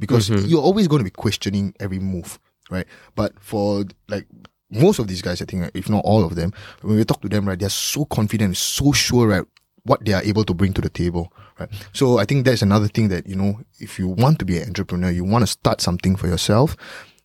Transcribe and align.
because 0.00 0.28
mm-hmm. 0.28 0.46
you're 0.46 0.62
always 0.62 0.88
going 0.88 1.00
to 1.00 1.04
be 1.04 1.10
questioning 1.10 1.74
every 1.78 2.00
move, 2.00 2.40
right? 2.70 2.86
But 3.14 3.38
for 3.38 3.84
like 4.08 4.26
most 4.70 4.98
of 4.98 5.06
these 5.06 5.22
guys, 5.22 5.40
I 5.40 5.44
think, 5.44 5.70
if 5.74 5.88
not 5.88 6.04
all 6.04 6.24
of 6.24 6.34
them, 6.34 6.52
when 6.82 6.96
we 6.96 7.04
talk 7.04 7.20
to 7.22 7.28
them, 7.28 7.46
right, 7.46 7.58
they're 7.58 7.68
so 7.68 8.04
confident, 8.06 8.56
so 8.56 8.90
sure, 8.92 9.28
right, 9.28 9.44
what 9.84 10.04
they 10.04 10.12
are 10.12 10.22
able 10.22 10.44
to 10.44 10.54
bring 10.54 10.72
to 10.72 10.80
the 10.80 10.88
table, 10.88 11.32
right? 11.58 11.68
So 11.92 12.18
I 12.18 12.24
think 12.24 12.44
that's 12.44 12.62
another 12.62 12.88
thing 12.88 13.08
that, 13.08 13.26
you 13.26 13.36
know, 13.36 13.60
if 13.78 13.98
you 13.98 14.08
want 14.08 14.38
to 14.40 14.44
be 14.44 14.58
an 14.58 14.68
entrepreneur, 14.68 15.10
you 15.10 15.24
want 15.24 15.42
to 15.42 15.46
start 15.46 15.80
something 15.80 16.16
for 16.16 16.26
yourself, 16.26 16.76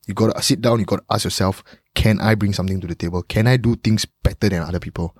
you 0.07 0.13
got 0.13 0.35
to 0.35 0.41
sit 0.43 0.61
down, 0.61 0.79
you 0.79 0.85
got 0.85 0.97
to 0.97 1.05
ask 1.09 1.23
yourself, 1.23 1.63
can 1.95 2.19
I 2.19 2.35
bring 2.35 2.53
something 2.53 2.81
to 2.81 2.87
the 2.87 2.95
table? 2.95 3.23
Can 3.23 3.47
I 3.47 3.57
do 3.57 3.75
things 3.75 4.05
better 4.23 4.49
than 4.49 4.61
other 4.61 4.79
people? 4.79 5.15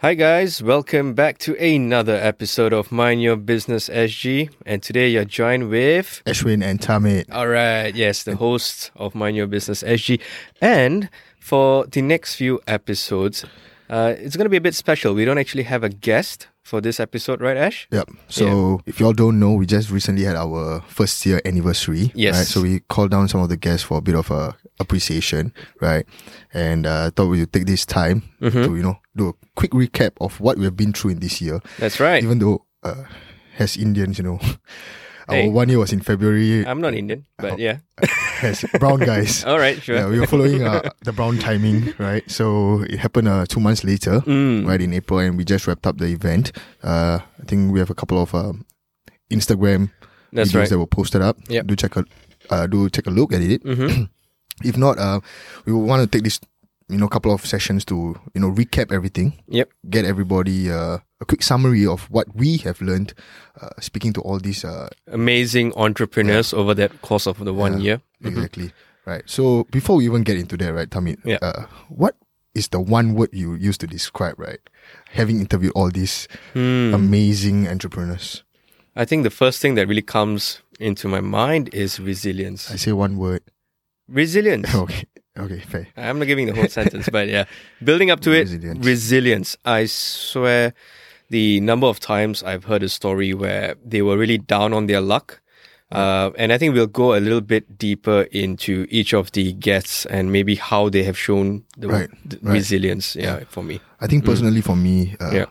Hi 0.00 0.14
guys, 0.14 0.62
welcome 0.62 1.12
back 1.14 1.38
to 1.38 1.56
another 1.56 2.14
episode 2.14 2.72
of 2.72 2.92
Mind 2.92 3.20
Your 3.20 3.34
Business 3.34 3.88
SG. 3.88 4.48
And 4.64 4.80
today 4.80 5.08
you're 5.08 5.24
joined 5.24 5.70
with 5.70 6.22
Arshvyn 6.24 6.62
and 6.62 6.80
Tahmid. 6.80 7.28
Alright, 7.32 7.96
yes, 7.96 8.22
the 8.22 8.36
host 8.36 8.92
of 8.94 9.16
Mind 9.16 9.36
Your 9.36 9.48
Business 9.48 9.82
SG. 9.82 10.20
And 10.60 11.10
for 11.40 11.84
the 11.86 12.00
next 12.00 12.36
few 12.36 12.60
episodes, 12.68 13.44
uh, 13.90 14.14
it's 14.16 14.36
gonna 14.36 14.48
be 14.48 14.56
a 14.56 14.60
bit 14.60 14.76
special. 14.76 15.14
We 15.14 15.24
don't 15.24 15.36
actually 15.36 15.64
have 15.64 15.82
a 15.82 15.88
guest 15.88 16.46
for 16.68 16.80
this 16.82 17.00
episode, 17.00 17.40
right, 17.40 17.56
Ash? 17.56 17.88
Yep. 17.90 18.10
So 18.28 18.80
if 18.84 19.00
y'all 19.00 19.14
don't 19.14 19.40
know, 19.40 19.54
we 19.54 19.64
just 19.64 19.90
recently 19.90 20.24
had 20.24 20.36
our 20.36 20.82
first 20.86 21.24
year 21.24 21.40
anniversary. 21.44 22.12
Yes. 22.14 22.36
Right? 22.36 22.46
So 22.46 22.60
we 22.60 22.80
called 22.92 23.10
down 23.10 23.26
some 23.28 23.40
of 23.40 23.48
the 23.48 23.56
guests 23.56 23.86
for 23.86 23.96
a 23.98 24.00
bit 24.02 24.14
of 24.14 24.30
a 24.30 24.54
appreciation, 24.78 25.52
right? 25.80 26.04
And 26.52 26.86
uh, 26.86 27.10
thought 27.10 27.28
we 27.28 27.40
would 27.40 27.52
take 27.52 27.66
this 27.66 27.86
time 27.86 28.22
Mm-hmm. 28.40 28.64
to 28.64 28.76
you 28.76 28.82
know 28.82 28.98
do 29.16 29.28
a 29.30 29.32
quick 29.56 29.72
recap 29.72 30.12
of 30.20 30.38
what 30.40 30.58
we 30.58 30.64
have 30.64 30.76
been 30.76 30.92
through 30.92 31.12
in 31.12 31.20
this 31.20 31.40
year. 31.40 31.60
That's 31.78 31.98
right. 31.98 32.22
Even 32.22 32.38
though 32.38 32.64
uh, 32.84 33.04
as 33.58 33.76
Indians, 33.76 34.18
you 34.18 34.24
know, 34.24 34.38
our 35.28 35.34
Hey. 35.36 35.48
one 35.48 35.68
year 35.68 35.78
was 35.78 35.92
in 35.92 36.00
February. 36.00 36.64
I'm 36.66 36.80
not 36.80 36.94
Indian, 36.94 37.24
but 37.38 37.58
yeah. 37.58 37.78
as 38.42 38.64
brown 38.78 39.00
guys. 39.00 39.44
Alright, 39.46 39.82
sure. 39.82 39.96
Yeah, 39.96 40.08
we 40.08 40.20
were 40.20 40.26
following 40.26 40.62
uh, 40.66 40.90
the 41.02 41.12
brown 41.12 41.38
timing, 41.38 41.94
right? 41.98 42.28
So 42.30 42.82
it 42.82 42.98
happened 42.98 43.28
uh, 43.28 43.46
two 43.46 43.60
months 43.60 43.84
later, 43.84 44.20
Mm. 44.20 44.66
right 44.66 44.80
in 44.80 44.92
April, 44.94 45.18
and 45.20 45.36
we 45.36 45.44
just 45.44 45.66
wrapped 45.66 45.86
up 45.86 45.98
the 45.98 46.06
event. 46.06 46.52
Uh, 46.82 47.18
I 47.40 47.44
think 47.44 47.72
we 47.72 47.78
have 47.78 47.90
a 47.90 47.94
couple 47.94 48.20
of 48.22 48.34
um, 48.34 48.64
Instagram 49.30 49.90
That's 50.32 50.50
videos 50.52 50.54
right. 50.60 50.68
that 50.70 50.78
were 50.78 50.86
posted 50.86 51.22
up. 51.22 51.36
Yep. 51.48 51.66
Do 51.66 51.76
check 51.76 51.96
a 51.96 52.04
uh, 52.50 52.66
do 52.66 52.88
take 52.88 53.06
a 53.06 53.10
look 53.10 53.32
at 53.32 53.42
it. 53.42 53.62
Mm-hmm. 53.64 54.04
If 54.64 54.76
not, 54.76 54.98
uh, 54.98 55.20
we 55.66 55.72
want 55.72 56.02
to 56.02 56.08
take 56.10 56.24
this 56.24 56.40
you 56.88 56.96
know 56.98 57.08
couple 57.08 57.32
of 57.32 57.44
sessions 57.46 57.84
to 57.86 58.16
you 58.34 58.40
know 58.40 58.50
recap 58.50 58.92
everything. 58.92 59.32
Yep. 59.48 59.70
Get 59.90 60.04
everybody 60.04 60.70
uh, 60.70 60.98
a 61.20 61.24
quick 61.26 61.42
summary 61.42 61.86
of 61.86 62.10
what 62.10 62.26
we 62.34 62.56
have 62.58 62.80
learned. 62.80 63.14
Uh, 63.60 63.68
speaking 63.80 64.12
to 64.14 64.20
all 64.22 64.38
these 64.38 64.64
uh, 64.64 64.88
Amazing 65.06 65.72
entrepreneurs 65.76 66.52
over 66.54 66.74
that 66.74 67.02
course 67.02 67.26
of 67.26 67.38
the 67.44 67.52
one 67.52 67.80
Yeah. 67.80 67.84
year. 67.84 68.00
Exactly. 68.24 68.72
Right. 69.04 69.22
So 69.26 69.64
before 69.70 69.96
we 69.96 70.04
even 70.06 70.22
get 70.22 70.36
into 70.36 70.56
that, 70.58 70.72
right, 70.74 70.88
Tahmid, 70.90 71.18
Yeah. 71.24 71.38
uh, 71.42 71.66
what 71.88 72.14
is 72.54 72.68
the 72.68 72.80
one 72.80 73.14
word 73.14 73.30
you 73.32 73.54
use 73.54 73.78
to 73.78 73.86
describe, 73.86 74.38
right? 74.38 74.60
Having 75.12 75.40
interviewed 75.40 75.72
all 75.74 75.90
these 75.90 76.28
Hmm. 76.52 76.92
amazing 76.94 77.66
entrepreneurs. 77.68 78.44
I 78.96 79.04
think 79.04 79.22
the 79.22 79.30
first 79.30 79.60
thing 79.62 79.76
that 79.76 79.86
really 79.88 80.02
comes 80.02 80.60
into 80.80 81.08
my 81.08 81.20
mind 81.20 81.68
is 81.72 81.98
resilience. 82.00 82.70
I 82.70 82.76
say 82.76 82.92
one 82.92 83.16
word. 83.16 83.42
Resilience. 84.08 84.72
Okay. 84.74 85.04
Okay, 85.38 85.60
fair. 85.60 85.86
I'm 85.96 86.18
not 86.18 86.26
giving 86.26 86.46
the 86.46 86.54
whole 86.54 86.68
sentence, 86.68 87.08
but 87.10 87.28
yeah, 87.28 87.44
building 87.82 88.10
up 88.10 88.20
to 88.20 88.32
it, 88.32 88.40
Resilience. 88.50 88.84
resilience. 88.86 89.56
I 89.64 89.86
swear, 89.86 90.74
the 91.30 91.60
number 91.60 91.86
of 91.86 92.00
times 92.00 92.42
I've 92.42 92.64
heard 92.64 92.82
a 92.82 92.88
story 92.88 93.34
where 93.34 93.76
they 93.84 94.02
were 94.02 94.16
really 94.18 94.38
down 94.38 94.72
on 94.72 94.86
their 94.86 95.00
luck. 95.00 95.40
Uh, 95.90 96.32
and 96.36 96.52
I 96.52 96.58
think 96.58 96.74
we'll 96.74 96.86
go 96.86 97.14
a 97.16 97.20
little 97.20 97.40
bit 97.40 97.78
deeper 97.78 98.22
into 98.30 98.86
each 98.90 99.14
of 99.14 99.32
the 99.32 99.54
guests 99.54 100.04
and 100.06 100.30
maybe 100.30 100.54
how 100.56 100.90
they 100.90 101.02
have 101.04 101.16
shown 101.16 101.64
the, 101.78 101.88
Right, 101.88 102.10
the 102.28 102.38
right. 102.42 102.52
resilience. 102.52 103.16
Yeah, 103.16 103.40
for 103.48 103.62
me. 103.62 103.80
I 104.00 104.06
think 104.06 104.24
personally 104.26 104.60
for 104.60 104.76
me, 104.76 105.16
uh, 105.20 105.30
Mm. 105.30 105.32
Yeah. 105.32 105.46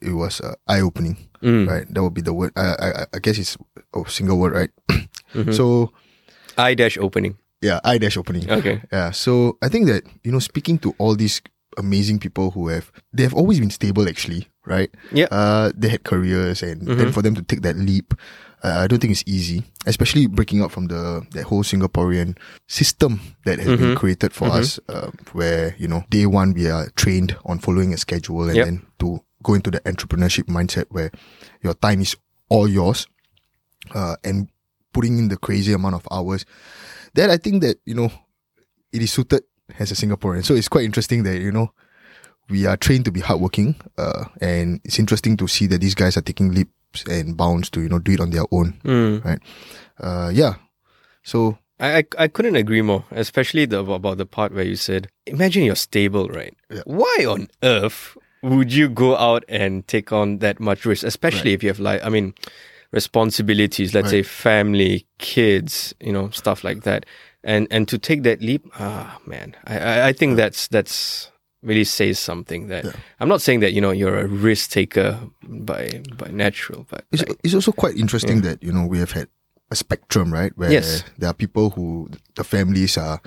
it 0.00 0.12
was 0.14 0.40
uh, 0.40 0.54
eye 0.68 0.80
opening, 0.80 1.28
Mm. 1.42 1.68
right? 1.68 1.84
That 1.92 2.02
would 2.02 2.14
be 2.14 2.22
the 2.22 2.32
word. 2.32 2.52
I, 2.56 2.72
I, 2.80 3.06
I 3.12 3.18
guess 3.20 3.36
it's 3.36 3.58
a 3.92 4.00
single 4.08 4.38
word, 4.38 4.54
right? 4.54 4.70
Mm-hmm. 5.34 5.52
So, 5.58 5.92
Eye 6.56 6.74
dash 6.74 6.96
opening. 6.96 7.36
Yeah, 7.64 7.80
eye 7.84 7.96
dash 7.98 8.16
opening. 8.20 8.44
Okay. 8.50 8.82
Yeah. 8.92 9.10
So 9.16 9.56
I 9.64 9.68
think 9.72 9.88
that, 9.88 10.04
you 10.22 10.30
know, 10.32 10.38
speaking 10.40 10.76
to 10.84 10.92
all 11.00 11.16
these 11.16 11.40
amazing 11.80 12.20
people 12.20 12.52
who 12.52 12.68
have, 12.68 12.92
they 13.16 13.24
have 13.24 13.34
always 13.34 13.58
been 13.58 13.70
stable 13.72 14.06
actually, 14.06 14.46
right? 14.68 14.90
Yeah. 15.10 15.26
Uh, 15.32 15.72
they 15.74 15.88
had 15.88 16.04
careers 16.04 16.62
and 16.62 16.82
Mm-hmm. 16.84 16.98
then 17.00 17.12
for 17.12 17.22
them 17.22 17.34
to 17.34 17.42
take 17.42 17.62
that 17.62 17.76
leap, 17.80 18.12
uh, 18.62 18.84
I 18.84 18.86
don't 18.86 19.00
think 19.00 19.10
it's 19.12 19.24
easy, 19.26 19.64
especially 19.86 20.26
breaking 20.28 20.62
out 20.62 20.70
from 20.72 20.86
the, 20.86 21.26
that 21.32 21.44
whole 21.50 21.64
Singaporean 21.64 22.36
system 22.68 23.20
that 23.44 23.58
has 23.58 23.68
Mm-hmm. 23.68 23.82
been 23.82 23.96
created 23.96 24.32
for 24.32 24.48
us, 24.52 24.78
uh, 24.88 25.10
where, 25.32 25.74
you 25.78 25.88
know, 25.88 26.04
day 26.10 26.26
one 26.26 26.54
we 26.54 26.70
are 26.70 26.88
trained 26.96 27.34
on 27.44 27.58
following 27.58 27.92
a 27.92 27.98
schedule 27.98 28.46
and 28.48 28.56
Yep. 28.56 28.64
then 28.66 28.86
to 29.00 29.20
go 29.42 29.54
into 29.54 29.70
the 29.70 29.80
entrepreneurship 29.84 30.46
mindset 30.48 30.86
where 30.90 31.10
your 31.64 31.74
time 31.74 32.00
is 32.00 32.16
all 32.48 32.68
yours, 32.68 33.08
uh, 33.94 34.16
and 34.24 34.48
putting 34.94 35.18
in 35.18 35.28
the 35.28 35.36
crazy 35.36 35.72
amount 35.74 35.94
of 35.96 36.06
hours 36.10 36.46
that 37.14 37.30
I 37.30 37.36
think 37.36 37.62
that, 37.62 37.78
you 37.84 37.94
know, 37.94 38.10
it 38.92 39.02
is 39.02 39.12
suited 39.12 39.42
as 39.78 39.90
a 39.90 39.94
Singaporean. 39.94 40.44
So 40.44 40.54
it's 40.54 40.68
quite 40.68 40.84
interesting 40.84 41.22
that, 41.24 41.40
you 41.40 41.52
know, 41.52 41.72
we 42.48 42.66
are 42.66 42.76
trained 42.76 43.04
to 43.06 43.12
be 43.12 43.20
hardworking. 43.20 43.76
Uh, 43.96 44.24
and 44.40 44.80
it's 44.84 44.98
interesting 44.98 45.36
to 45.38 45.48
see 45.48 45.66
that 45.66 45.80
these 45.80 45.94
guys 45.94 46.16
are 46.16 46.22
taking 46.22 46.52
leaps 46.52 47.04
and 47.08 47.36
bounds 47.36 47.70
to, 47.70 47.80
you 47.80 47.88
know, 47.88 47.98
do 47.98 48.12
it 48.12 48.20
on 48.20 48.30
their 48.30 48.44
own. 48.50 48.78
Mm. 48.84 49.24
Right. 49.24 49.38
Uh, 49.98 50.30
yeah. 50.32 50.54
So, 51.22 51.58
I, 51.80 51.98
I 51.98 52.04
I 52.18 52.28
couldn't 52.28 52.56
agree 52.56 52.82
more, 52.82 53.04
especially 53.10 53.64
the 53.66 53.84
about 53.84 54.18
the 54.18 54.26
part 54.26 54.52
where 54.54 54.64
you 54.64 54.76
said, 54.76 55.08
"Imagine 55.26 55.64
you're 55.64 55.74
stable, 55.74 56.28
right? 56.28 56.54
Yeah. 56.70 56.82
Why 56.84 57.24
on 57.26 57.48
earth 57.62 58.16
would 58.44 58.72
you 58.72 58.88
go 58.88 59.16
out 59.16 59.42
and 59.48 59.88
take 59.88 60.12
on 60.12 60.38
that 60.38 60.60
much 60.60 60.84
risk, 60.84 61.02
especially 61.02 61.54
if 61.54 61.62
you 61.62 61.70
have 61.70 61.80
like, 61.80 62.04
I 62.04 62.10
mean, 62.10 62.34
responsibilities, 62.94 63.92
let's 63.94 64.10
say 64.10 64.22
family, 64.22 65.06
kids, 65.18 65.94
you 66.00 66.12
know, 66.12 66.30
stuff 66.30 66.64
like 66.64 66.82
that, 66.84 67.04
and 67.42 67.66
and 67.70 67.88
to 67.88 67.98
take 67.98 68.22
that 68.22 68.40
leap, 68.40 68.62
ah, 68.78 69.18
man, 69.26 69.54
I 69.66 69.78
I, 69.78 70.08
I 70.08 70.12
think 70.12 70.36
that's 70.36 70.68
that's 70.68 71.30
really 71.62 71.84
says 71.84 72.18
something 72.18 72.68
that 72.68 72.84
I'm 73.20 73.28
not 73.28 73.40
saying 73.42 73.60
that 73.60 73.72
you 73.72 73.80
know 73.80 73.90
you're 73.90 74.18
a 74.20 74.26
risk 74.26 74.70
taker 74.70 75.18
by 75.42 76.02
by 76.16 76.28
natural, 76.30 76.86
but 76.90 77.04
it's, 77.12 77.22
like, 77.26 77.38
it's 77.44 77.54
also 77.54 77.72
quite 77.72 77.96
interesting 77.96 78.42
that, 78.42 78.62
you 78.62 78.72
know, 78.72 78.86
we 78.86 78.98
have 78.98 79.12
had 79.12 79.28
a 79.70 79.76
spectrum, 79.76 80.32
right? 80.32 80.52
Where 80.56 80.70
Yes. 80.70 81.04
there 81.18 81.30
are 81.30 81.34
people 81.34 81.70
who, 81.70 82.08
the 82.36 82.44
families 82.44 82.98
are 82.98 83.20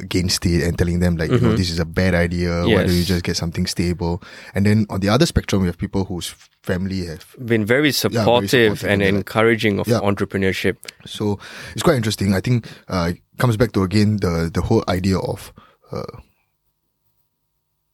against 0.00 0.46
it 0.46 0.64
and 0.64 0.78
telling 0.78 1.00
them 1.00 1.16
like, 1.16 1.30
you 1.30 1.38
know, 1.40 1.54
this 1.56 1.68
is 1.70 1.78
a 1.78 1.84
bad 1.84 2.14
idea. 2.14 2.64
Why 2.64 2.84
don't 2.84 2.88
you 2.88 3.04
Mm-hmm. 3.04 3.12
Just 3.14 3.24
get 3.24 3.36
something 3.36 3.66
stable? 3.66 4.22
And 4.54 4.64
then 4.64 4.86
on 4.88 5.00
the 5.00 5.08
other 5.10 5.26
spectrum, 5.26 5.60
we 5.62 5.68
have 5.68 5.76
people 5.76 6.04
whose 6.06 6.28
family 6.62 7.04
have 7.06 7.26
been 7.44 7.66
very 7.66 7.92
supportive, 7.92 8.48
supportive 8.50 8.84
and 8.84 9.02
and 9.02 9.16
encouraging 9.18 9.78
of 9.78 9.86
Yeah. 9.86 10.00
entrepreneurship. 10.00 10.76
So 11.04 11.38
it's 11.74 11.82
quite 11.82 11.96
interesting. 11.96 12.32
I 12.32 12.40
think 12.40 12.66
uh, 12.88 13.12
it 13.12 13.20
comes 13.38 13.56
back 13.58 13.72
to 13.72 13.82
again 13.82 14.16
the 14.24 14.48
the 14.52 14.62
whole 14.62 14.82
idea 14.88 15.18
of 15.18 15.52
uh, 15.92 16.08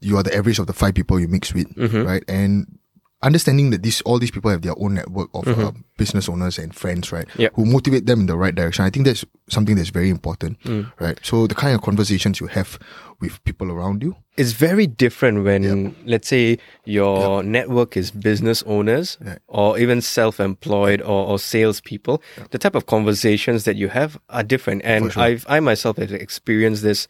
you 0.00 0.16
are 0.16 0.22
the 0.22 0.34
average 0.34 0.58
of 0.58 0.66
the 0.66 0.72
five 0.72 0.94
people 0.94 1.18
you 1.20 1.28
mix 1.28 1.52
with, 1.52 1.68
Mm-hmm. 1.74 2.06
right? 2.06 2.24
And 2.28 2.78
understanding 3.22 3.70
that 3.70 3.82
these 3.82 4.00
all 4.02 4.18
these 4.18 4.30
people 4.30 4.50
have 4.50 4.62
their 4.62 4.74
own 4.78 4.94
network 4.94 5.28
of 5.34 5.46
uh, 5.46 5.72
business 5.98 6.28
owners 6.28 6.58
and 6.58 6.74
friends, 6.74 7.12
right? 7.12 7.26
Mm-hmm. 7.28 7.42
Yep. 7.42 7.52
Who 7.56 7.64
motivate 7.66 8.06
them 8.06 8.20
in 8.20 8.26
the 8.26 8.36
right 8.36 8.54
direction. 8.54 8.84
I 8.84 8.90
think 8.90 9.04
that's 9.06 9.24
something 9.48 9.76
that's 9.76 9.90
very 9.90 10.08
important, 10.10 10.58
Mm. 10.62 10.90
right? 10.98 11.18
So 11.22 11.46
the 11.46 11.54
kind 11.54 11.74
of 11.74 11.82
conversations 11.82 12.40
you 12.40 12.46
have 12.48 12.78
with 13.20 13.42
people 13.44 13.70
around 13.70 14.02
you, 14.02 14.16
It's 14.38 14.52
very 14.52 14.86
different 14.86 15.44
when, 15.44 15.94
let's 16.06 16.28
say, 16.28 16.56
your 16.86 17.42
network 17.42 17.94
is 17.96 18.10
business 18.10 18.62
owners 18.64 19.18
or 19.48 19.78
even 19.78 20.00
self-employed 20.00 21.02
or, 21.02 21.26
or 21.26 21.38
salespeople. 21.38 22.22
The 22.50 22.58
type 22.58 22.74
of 22.74 22.86
conversations 22.86 23.64
that 23.64 23.76
you 23.76 23.88
have 23.88 24.18
are 24.30 24.42
different, 24.42 24.80
and 24.84 25.12
sure. 25.12 25.22
I've 25.22 25.44
I 25.48 25.60
myself 25.60 25.98
have 25.98 26.12
experienced 26.12 26.82
this 26.82 27.06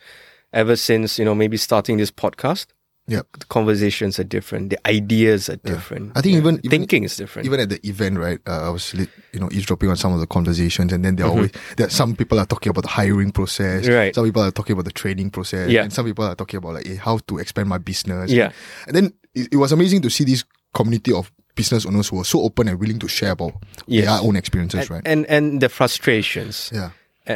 ever 0.53 0.75
since 0.75 1.19
you 1.21 1.25
know 1.25 1.35
maybe 1.37 1.57
starting 1.57 1.99
this 1.99 2.11
podcast. 2.11 2.67
Yeah. 3.11 3.23
The 3.39 3.47
conversations 3.47 4.19
are 4.21 4.25
different. 4.37 4.71
The 4.71 4.79
ideas 4.89 5.49
are 5.51 5.57
different. 5.57 6.13
I 6.17 6.21
think 6.23 6.35
Yeah. 6.35 6.39
even- 6.43 6.61
even- 6.63 6.71
thinking 6.71 7.03
is 7.05 7.17
different. 7.17 7.47
even 7.47 7.59
at 7.61 7.69
the 7.69 7.81
event, 7.87 8.19
right? 8.19 8.39
Uh, 8.47 8.69
I 8.69 8.71
was, 8.71 8.95
you 8.95 9.41
know, 9.41 9.49
eavesdropping 9.51 9.91
on 9.91 9.97
some 9.97 10.13
of 10.15 10.21
the 10.21 10.27
conversations, 10.27 10.93
and 10.93 11.05
then 11.05 11.17
there 11.17 11.27
are 11.27 11.31
always 11.35 11.51
there 11.77 11.91
some 11.91 12.15
people 12.15 12.39
are 12.39 12.47
talking 12.47 12.71
about 12.71 12.83
the 12.83 12.95
hiring 13.01 13.33
process, 13.33 13.85
Mm-hmm. 13.85 13.95
Right. 13.95 14.15
Some 14.15 14.25
people 14.27 14.43
are 14.43 14.53
talking 14.53 14.75
about 14.75 14.85
the 14.87 14.93
training 15.03 15.31
process, 15.31 15.69
Yeah. 15.71 15.83
and 15.83 15.93
some 15.93 16.07
people 16.07 16.25
are 16.25 16.37
talking 16.37 16.59
about 16.59 16.75
like 16.75 16.89
eh, 16.89 16.97
how 16.97 17.19
to 17.27 17.39
expand 17.39 17.69
my 17.69 17.79
business, 17.79 18.31
Yeah. 18.31 18.53
And 18.87 18.95
then 18.97 19.13
it, 19.35 19.49
it 19.53 19.57
was 19.57 19.73
amazing 19.73 20.03
to 20.03 20.11
see 20.11 20.25
this 20.25 20.45
community 20.73 21.13
of 21.13 21.33
business 21.57 21.85
owners 21.85 22.09
who 22.09 22.21
are 22.21 22.25
so 22.25 22.41
open 22.43 22.69
and 22.69 22.79
willing 22.79 22.99
to 23.01 23.09
share 23.09 23.33
about 23.33 23.53
Yes. 23.87 24.07
their 24.07 24.21
own 24.27 24.37
experiences, 24.37 24.81
and, 24.83 24.91
right? 24.91 25.03
and 25.05 25.27
and 25.27 25.61
the 25.61 25.69
frustrations. 25.69 26.71
yeah. 26.73 26.91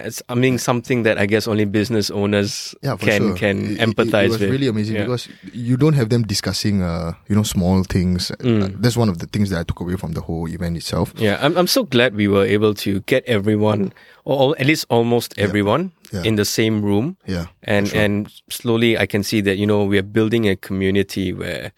It's, 0.07 0.23
I 0.29 0.35
mean, 0.35 0.59
something 0.59 1.05
that 1.05 1.19
I 1.19 1.27
guess 1.27 1.47
only 1.49 1.65
business 1.65 2.11
owners 2.11 2.75
Yeah, 2.83 2.97
can 2.97 3.21
sure. 3.23 3.35
can 3.37 3.57
It- 3.77 3.81
empathize 3.81 4.25
It, 4.27 4.31
was 4.31 4.41
with. 4.41 4.51
really 4.51 4.69
amazing 4.69 4.97
Yeah. 4.97 5.05
because 5.05 5.29
you 5.53 5.77
don't 5.77 5.95
have 5.95 6.09
them 6.09 6.23
discussing, 6.23 6.83
uh, 6.83 7.13
you 7.29 7.37
know, 7.37 7.43
small 7.45 7.85
things. 7.85 8.31
Mm. 8.41 8.63
Uh, 8.63 8.69
that's 8.81 8.97
one 8.97 9.09
of 9.11 9.19
the 9.19 9.27
things 9.27 9.51
that 9.51 9.61
I 9.61 9.65
took 9.65 9.81
away 9.81 9.97
from 9.97 10.13
the 10.13 10.21
whole 10.21 10.49
event 10.49 10.77
itself. 10.77 11.13
Yeah, 11.19 11.39
I'm 11.45 11.57
I'm 11.57 11.67
so 11.69 11.85
glad 11.85 12.15
we 12.17 12.29
were 12.29 12.45
able 12.57 12.75
to 12.75 13.01
get 13.07 13.23
everyone, 13.27 13.93
or 14.25 14.55
at 14.59 14.67
least 14.67 14.87
almost 14.89 15.35
everyone, 15.39 15.91
Yeah. 16.13 16.25
in 16.25 16.37
the 16.37 16.45
same 16.45 16.83
room, 16.83 17.17
Yeah, 17.27 17.47
and 17.63 17.93
and 17.95 18.29
slowly 18.51 18.97
I 18.99 19.07
can 19.07 19.23
see 19.23 19.43
that 19.43 19.57
you 19.59 19.67
know 19.67 19.85
we 19.91 19.99
are 19.99 20.07
building 20.07 20.49
a 20.49 20.57
community 20.57 21.33
where 21.33 21.71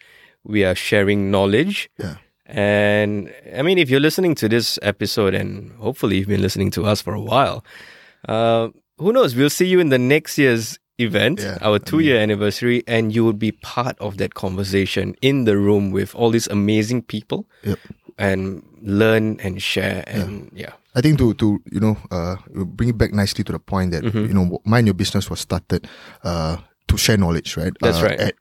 we 0.43 0.63
are 0.65 0.75
sharing 0.75 1.29
knowledge. 1.31 1.89
yeah, 1.99 2.15
And 2.47 3.27
I 3.59 3.61
mean, 3.61 3.77
if 3.77 3.89
you're 3.89 3.99
listening 3.99 4.35
to 4.35 4.47
this 4.47 4.79
episode, 4.81 5.33
and 5.35 5.71
hopefully 5.83 6.15
you've 6.17 6.29
been 6.31 6.41
listening 6.41 6.71
to 6.71 6.85
us 6.85 7.01
for 7.03 7.13
a 7.13 7.19
while, 7.21 7.63
uh, 8.27 8.69
who 8.97 9.13
knows? 9.13 9.35
We'll 9.35 9.49
see 9.49 9.67
you 9.67 9.79
in 9.79 9.89
the 9.89 9.99
next 9.99 10.37
year's 10.37 10.79
event, 10.97 11.39
Yeah, 11.39 11.57
our 11.61 11.77
two 11.79 11.99
year 11.99 12.17
anniversary, 12.17 12.83
and 12.87 13.13
you 13.13 13.23
will 13.23 13.33
be 13.37 13.51
part 13.51 13.97
of 13.99 14.17
that 14.17 14.33
conversation 14.33 15.15
in 15.21 15.43
the 15.45 15.55
room 15.57 15.91
with 15.91 16.15
all 16.15 16.31
these 16.31 16.47
amazing 16.47 17.03
people 17.03 17.45
Yep. 17.63 17.77
and 18.17 18.63
learn 18.81 19.39
and 19.41 19.61
share. 19.61 20.03
And 20.07 20.49
yeah. 20.55 20.73
I 20.95 21.01
think 21.01 21.19
to 21.19 21.33
to 21.35 21.61
you 21.71 21.79
know 21.79 21.97
uh 22.09 22.37
bring 22.49 22.89
it 22.89 22.97
back 22.97 23.13
nicely 23.13 23.43
to 23.43 23.51
the 23.51 23.59
point 23.59 23.91
that 23.91 24.03
Mm-hmm. 24.03 24.25
you 24.25 24.33
know 24.33 24.59
mind 24.65 24.87
your 24.87 24.95
business 24.97 25.29
was 25.29 25.39
started 25.39 25.85
uh 26.23 26.57
to 26.87 26.97
share 26.97 27.17
knowledge, 27.17 27.55
right? 27.57 27.73
That's 27.81 28.01
Uh, 28.01 28.05
right. 28.05 28.19
At 28.19 28.35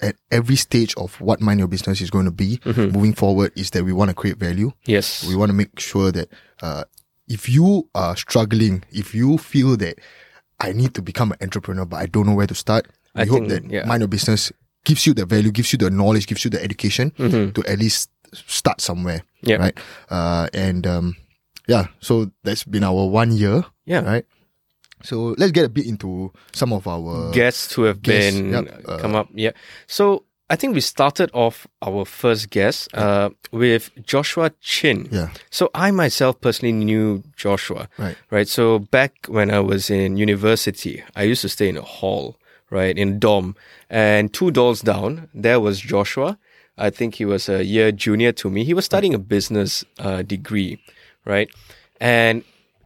at 0.00 0.16
every 0.32 0.56
stage 0.56 0.94
of 0.96 1.20
what 1.20 1.40
mind 1.40 1.58
your 1.60 1.68
business 1.68 2.00
is 2.00 2.10
going 2.10 2.24
to 2.24 2.32
be 2.32 2.58
Mm-hmm. 2.64 2.90
moving 2.96 3.12
forward 3.14 3.52
is 3.54 3.70
that 3.70 3.84
we 3.84 3.92
want 3.92 4.08
to 4.10 4.14
create 4.14 4.38
value. 4.38 4.72
Yes. 4.86 5.22
We 5.28 5.36
want 5.36 5.50
to 5.50 5.54
make 5.54 5.78
sure 5.78 6.10
that 6.10 6.28
uh 6.62 6.84
if 7.30 7.48
you 7.48 7.88
are 7.94 8.16
struggling, 8.16 8.82
if 8.90 9.14
you 9.14 9.38
feel 9.38 9.76
that 9.78 9.98
I 10.58 10.72
need 10.72 10.92
to 10.94 11.02
become 11.02 11.32
an 11.32 11.38
entrepreneur 11.40 11.86
but 11.86 11.96
I 11.96 12.06
don't 12.06 12.26
know 12.26 12.34
where 12.34 12.46
to 12.50 12.54
start, 12.54 12.88
we 13.14 13.22
I 13.22 13.24
hope 13.24 13.48
think, 13.48 13.50
that 13.50 13.70
yeah. 13.70 13.84
mind 13.86 14.02
your 14.02 14.08
business 14.08 14.52
gives 14.84 15.06
you 15.06 15.14
the 15.14 15.24
value, 15.24 15.50
gives 15.50 15.72
you 15.72 15.78
the 15.78 15.90
knowledge, 15.90 16.26
gives 16.26 16.44
you 16.44 16.50
the 16.50 16.62
education 16.62 17.12
Mm-hmm. 17.16 17.52
to 17.52 17.70
at 17.70 17.78
least 17.78 18.10
start 18.34 18.80
somewhere. 18.80 19.22
Yeah. 19.42 19.56
Right. 19.56 19.78
Uh, 20.10 20.48
and 20.52 20.86
um, 20.86 21.16
yeah, 21.68 21.86
so 22.00 22.30
that's 22.42 22.64
been 22.64 22.84
our 22.84 23.06
one 23.06 23.32
year. 23.32 23.64
Yeah. 23.86 24.00
Right. 24.04 24.26
So 25.02 25.34
let's 25.38 25.52
get 25.52 25.64
a 25.64 25.68
bit 25.70 25.86
into 25.86 26.32
some 26.52 26.72
of 26.74 26.86
our 26.86 27.30
guests 27.32 27.72
who 27.72 27.84
have 27.84 28.02
guests, 28.02 28.38
been 28.38 28.52
yep, 28.52 28.82
uh, 28.86 28.98
come 28.98 29.14
up. 29.14 29.28
Yeah. 29.34 29.52
So 29.86 30.24
I 30.50 30.56
think 30.56 30.74
we 30.74 30.80
started 30.80 31.30
off 31.32 31.68
our 31.80 32.04
first 32.04 32.50
guest 32.50 32.92
uh, 32.92 33.30
with 33.52 33.90
Joshua 34.04 34.50
Chin. 34.60 35.08
Yeah. 35.12 35.30
So 35.50 35.70
I 35.74 35.92
myself 35.92 36.40
personally 36.40 36.72
knew 36.72 37.22
Joshua. 37.36 37.88
Right. 37.96 38.16
Right. 38.32 38.48
So 38.48 38.80
back 38.80 39.26
when 39.28 39.52
I 39.52 39.60
was 39.60 39.90
in 39.90 40.16
university, 40.16 41.04
I 41.14 41.22
used 41.22 41.42
to 41.42 41.48
stay 41.48 41.68
in 41.68 41.76
a 41.76 41.82
hall, 41.82 42.36
right, 42.68 42.98
in 42.98 43.08
a 43.08 43.12
dorm. 43.12 43.54
And 43.88 44.32
two 44.34 44.50
doors 44.50 44.80
down, 44.80 45.28
there 45.32 45.60
was 45.60 45.78
Joshua. 45.78 46.36
I 46.76 46.90
think 46.90 47.14
he 47.14 47.24
was 47.24 47.48
a 47.48 47.64
year 47.64 47.92
junior 47.92 48.32
to 48.32 48.50
me. 48.50 48.64
He 48.64 48.74
was 48.74 48.84
studying 48.84 49.14
a 49.14 49.18
business 49.18 49.84
uh, 50.00 50.22
degree, 50.22 50.82
right? 51.24 51.48
And 52.00 52.42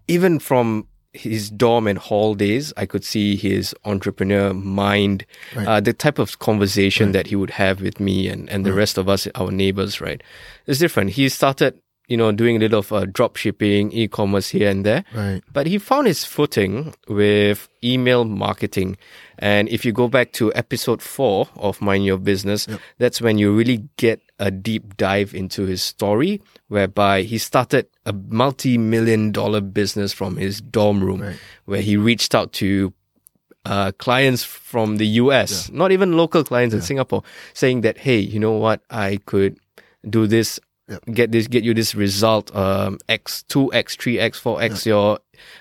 even 0.07 0.39
from 0.39 0.87
his 1.15 1.51
dorm 1.51 1.87
and 1.87 1.99
hall 1.99 2.35
days, 2.35 2.73
I 2.77 2.87
could 2.87 3.05
see 3.05 3.37
his 3.37 3.75
entrepreneur 3.85 4.53
mind, 4.53 5.25
Right. 5.55 5.67
uh, 5.67 5.81
the 5.81 5.93
type 5.93 6.19
of 6.19 6.39
conversation 6.41 7.13
that 7.13 7.29
he 7.29 7.37
would 7.37 7.51
have 7.51 7.81
with 7.81 8.01
me 8.01 8.29
and, 8.29 8.49
and 8.51 8.67
the 8.67 8.73
rest 8.73 8.99
of 8.99 9.09
us, 9.09 9.27
our 9.35 9.51
neighbors, 9.51 10.01
right? 10.01 10.23
It's 10.67 10.79
different. 10.81 11.11
He 11.11 11.29
started, 11.29 11.79
you 12.09 12.17
know, 12.17 12.33
doing 12.33 12.57
a 12.57 12.59
little 12.59 12.81
of 12.81 12.93
uh, 12.93 13.07
drop 13.07 13.37
shipping, 13.37 13.93
e-commerce 13.93 14.49
here 14.49 14.69
and 14.69 14.85
there. 14.85 15.05
Right. 15.15 15.41
But 15.53 15.67
he 15.67 15.79
found 15.79 16.07
his 16.07 16.25
footing 16.25 16.95
with 17.09 17.69
email 17.83 18.25
marketing. 18.25 18.97
And 19.39 19.69
if 19.69 19.85
you 19.85 19.93
go 19.93 20.09
back 20.09 20.33
to 20.33 20.53
episode 20.55 21.03
four 21.03 21.49
of 21.57 21.81
Mind 21.81 22.05
Your 22.05 22.19
Business, 22.19 22.67
that's 22.99 23.21
when 23.21 23.39
you 23.39 23.55
really 23.55 23.85
get 23.97 24.21
a 24.39 24.51
deep 24.51 24.97
dive 24.97 25.35
into 25.35 25.67
his 25.67 25.83
story, 25.83 26.41
whereby 26.69 27.23
he 27.23 27.39
started 27.39 27.87
a 28.07 28.13
multi 28.13 28.79
million 28.79 29.33
dollar 29.33 29.61
business 29.61 30.13
from 30.13 30.37
his 30.37 30.61
dorm 30.61 31.03
room, 31.03 31.21
Right. 31.23 31.37
where 31.67 31.81
he 31.83 31.97
reached 31.97 32.35
out 32.35 32.53
to 32.55 32.93
uh, 33.67 33.93
clients 33.99 34.45
from 34.45 34.99
the 34.99 35.07
US, 35.23 35.71
not 35.73 35.91
even 35.91 36.17
local 36.17 36.45
clients 36.45 36.75
in 36.75 36.83
Singapore, 36.83 37.23
saying 37.55 37.81
that, 37.81 37.97
hey, 37.99 38.19
you 38.19 38.39
know 38.39 38.53
what, 38.53 38.83
I 38.91 39.19
could 39.27 39.59
do 40.09 40.27
this, 40.27 40.61
Yep. 40.87 41.05
get 41.15 41.33
this, 41.33 41.47
get 41.49 41.65
you 41.65 41.73
this 41.73 41.95
result, 41.95 42.55
um, 42.55 42.99
X, 43.09 43.43
2X, 43.49 43.97
3X, 43.97 44.39
4X 44.39 44.85
your 44.85 45.19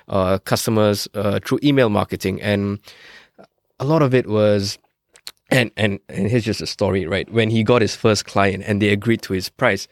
uh, 0.10 0.38
customers 0.40 1.08
uh, 1.14 1.40
through 1.40 1.60
email 1.64 1.88
marketing. 1.90 2.42
And 2.42 2.80
a 3.84 3.86
lot 3.86 4.02
of 4.02 4.14
it 4.14 4.28
was, 4.28 4.80
and, 5.52 5.70
and, 5.76 6.00
and 6.08 6.30
here's 6.30 6.46
just 6.46 6.62
a 6.62 6.66
story, 6.66 7.06
right? 7.06 7.30
When 7.30 7.50
he 7.50 7.64
got 7.64 7.82
his 7.82 7.96
first 7.96 8.26
client 8.26 8.64
and 8.66 8.82
they 8.82 8.90
agreed 8.90 9.22
to 9.24 9.34
his 9.34 9.50
price, 9.50 9.88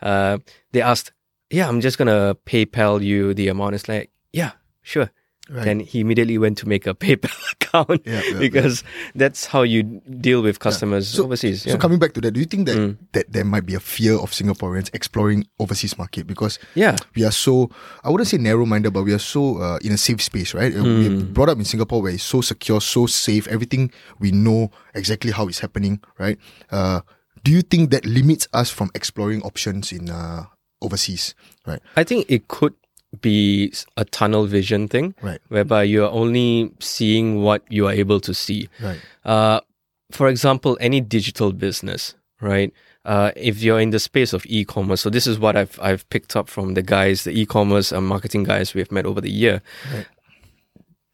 uh, 0.00 0.38
they 0.72 0.80
asked, 0.80 1.12
yeah, 1.50 1.68
I'm 1.68 1.80
just 1.82 1.98
to 2.08 2.36
PayPal 2.46 3.02
you 3.02 3.34
the 3.34 3.48
amount. 3.48 3.74
It's 3.74 3.88
like, 3.88 4.10
yeah, 4.32 4.52
sure. 4.82 5.10
Right. 5.50 5.64
Then 5.64 5.80
he 5.80 6.00
immediately 6.00 6.38
went 6.38 6.56
to 6.58 6.68
make 6.68 6.86
a 6.86 6.94
PayPal 7.04 7.36
account 7.52 8.00
Yeah, 8.06 8.22
yeah, 8.24 8.38
because 8.38 8.82
that's 9.14 9.44
how 9.44 9.60
you 9.60 9.82
deal 10.08 10.40
with 10.40 10.58
customers 10.58 11.18
overseas. 11.20 11.62
So 11.62 11.70
yeah. 11.70 11.76
Mm. 11.76 11.80
coming 11.80 11.98
back 11.98 12.14
to 12.14 12.20
that, 12.22 12.30
do 12.32 12.40
you 12.40 12.46
think 12.46 12.64
that 12.66 12.96
that 13.12 13.28
there 13.30 13.44
might 13.44 13.66
be 13.66 13.74
a 13.74 13.80
fear 13.80 14.14
of 14.16 14.32
Singaporeans 14.32 14.88
exploring 14.94 15.44
overseas 15.60 15.98
market 15.98 16.26
because 16.26 16.58
yeah. 16.74 16.96
we 17.14 17.24
are 17.28 17.30
so 17.30 17.68
I 18.02 18.08
wouldn't 18.08 18.28
say 18.28 18.38
narrow 18.38 18.64
minded, 18.64 18.94
but 18.96 19.04
we 19.04 19.12
are 19.12 19.20
so 19.20 19.58
uh, 19.60 19.78
in 19.84 19.92
a 19.92 19.98
safe 20.00 20.22
space, 20.22 20.54
right? 20.54 20.72
Uh, 20.74 20.80
We're 20.82 21.10
Mm. 21.12 21.34
brought 21.36 21.50
up 21.52 21.58
in 21.58 21.64
Singapore 21.68 22.00
where 22.00 22.14
it's 22.14 22.24
so 22.24 22.40
secure, 22.40 22.80
so 22.80 23.04
safe. 23.04 23.44
Everything 23.48 23.92
we 24.18 24.32
know 24.32 24.70
exactly 24.96 25.30
how 25.30 25.48
it's 25.48 25.60
happening, 25.60 26.00
right? 26.16 26.38
Uh, 26.72 27.00
do 27.44 27.52
you 27.52 27.60
think 27.60 27.90
that 27.92 28.06
limits 28.08 28.48
us 28.56 28.70
from 28.72 28.88
exploring 28.96 29.42
options 29.44 29.92
in 29.92 30.08
uh, 30.08 30.44
overseas, 30.80 31.34
right? 31.68 31.80
I 32.00 32.04
think 32.04 32.24
it 32.32 32.48
could 32.48 32.72
be 33.20 33.72
a 33.96 34.04
tunnel 34.04 34.46
vision 34.46 34.88
thing, 34.88 35.14
Right. 35.22 35.40
whereby 35.48 35.82
you're 35.84 36.10
only 36.10 36.70
seeing 36.80 37.42
what 37.42 37.62
you 37.70 37.86
are 37.86 37.92
able 37.92 38.20
to 38.20 38.34
see. 38.34 38.68
Right. 38.80 38.98
Uh, 39.24 39.60
for 40.12 40.28
example, 40.28 40.76
any 40.80 41.00
digital 41.00 41.52
business, 41.52 42.14
right? 42.40 42.72
Uh, 43.04 43.32
if 43.36 43.62
you're 43.62 43.80
in 43.80 43.90
the 43.90 43.98
space 43.98 44.32
of 44.32 44.46
e-commerce, 44.46 45.00
so 45.02 45.10
this 45.10 45.26
is 45.26 45.38
what 45.38 45.56
I've 45.56 45.78
I've 45.82 46.08
picked 46.08 46.36
up 46.36 46.48
from 46.48 46.74
the 46.74 46.82
guys, 46.82 47.24
the 47.24 47.38
e-commerce 47.38 47.92
and 47.92 48.06
marketing 48.06 48.44
guys 48.44 48.72
we've 48.74 48.90
met 48.92 49.04
over 49.06 49.20
the 49.20 49.30
year. 49.30 49.60
Right. 49.92 50.06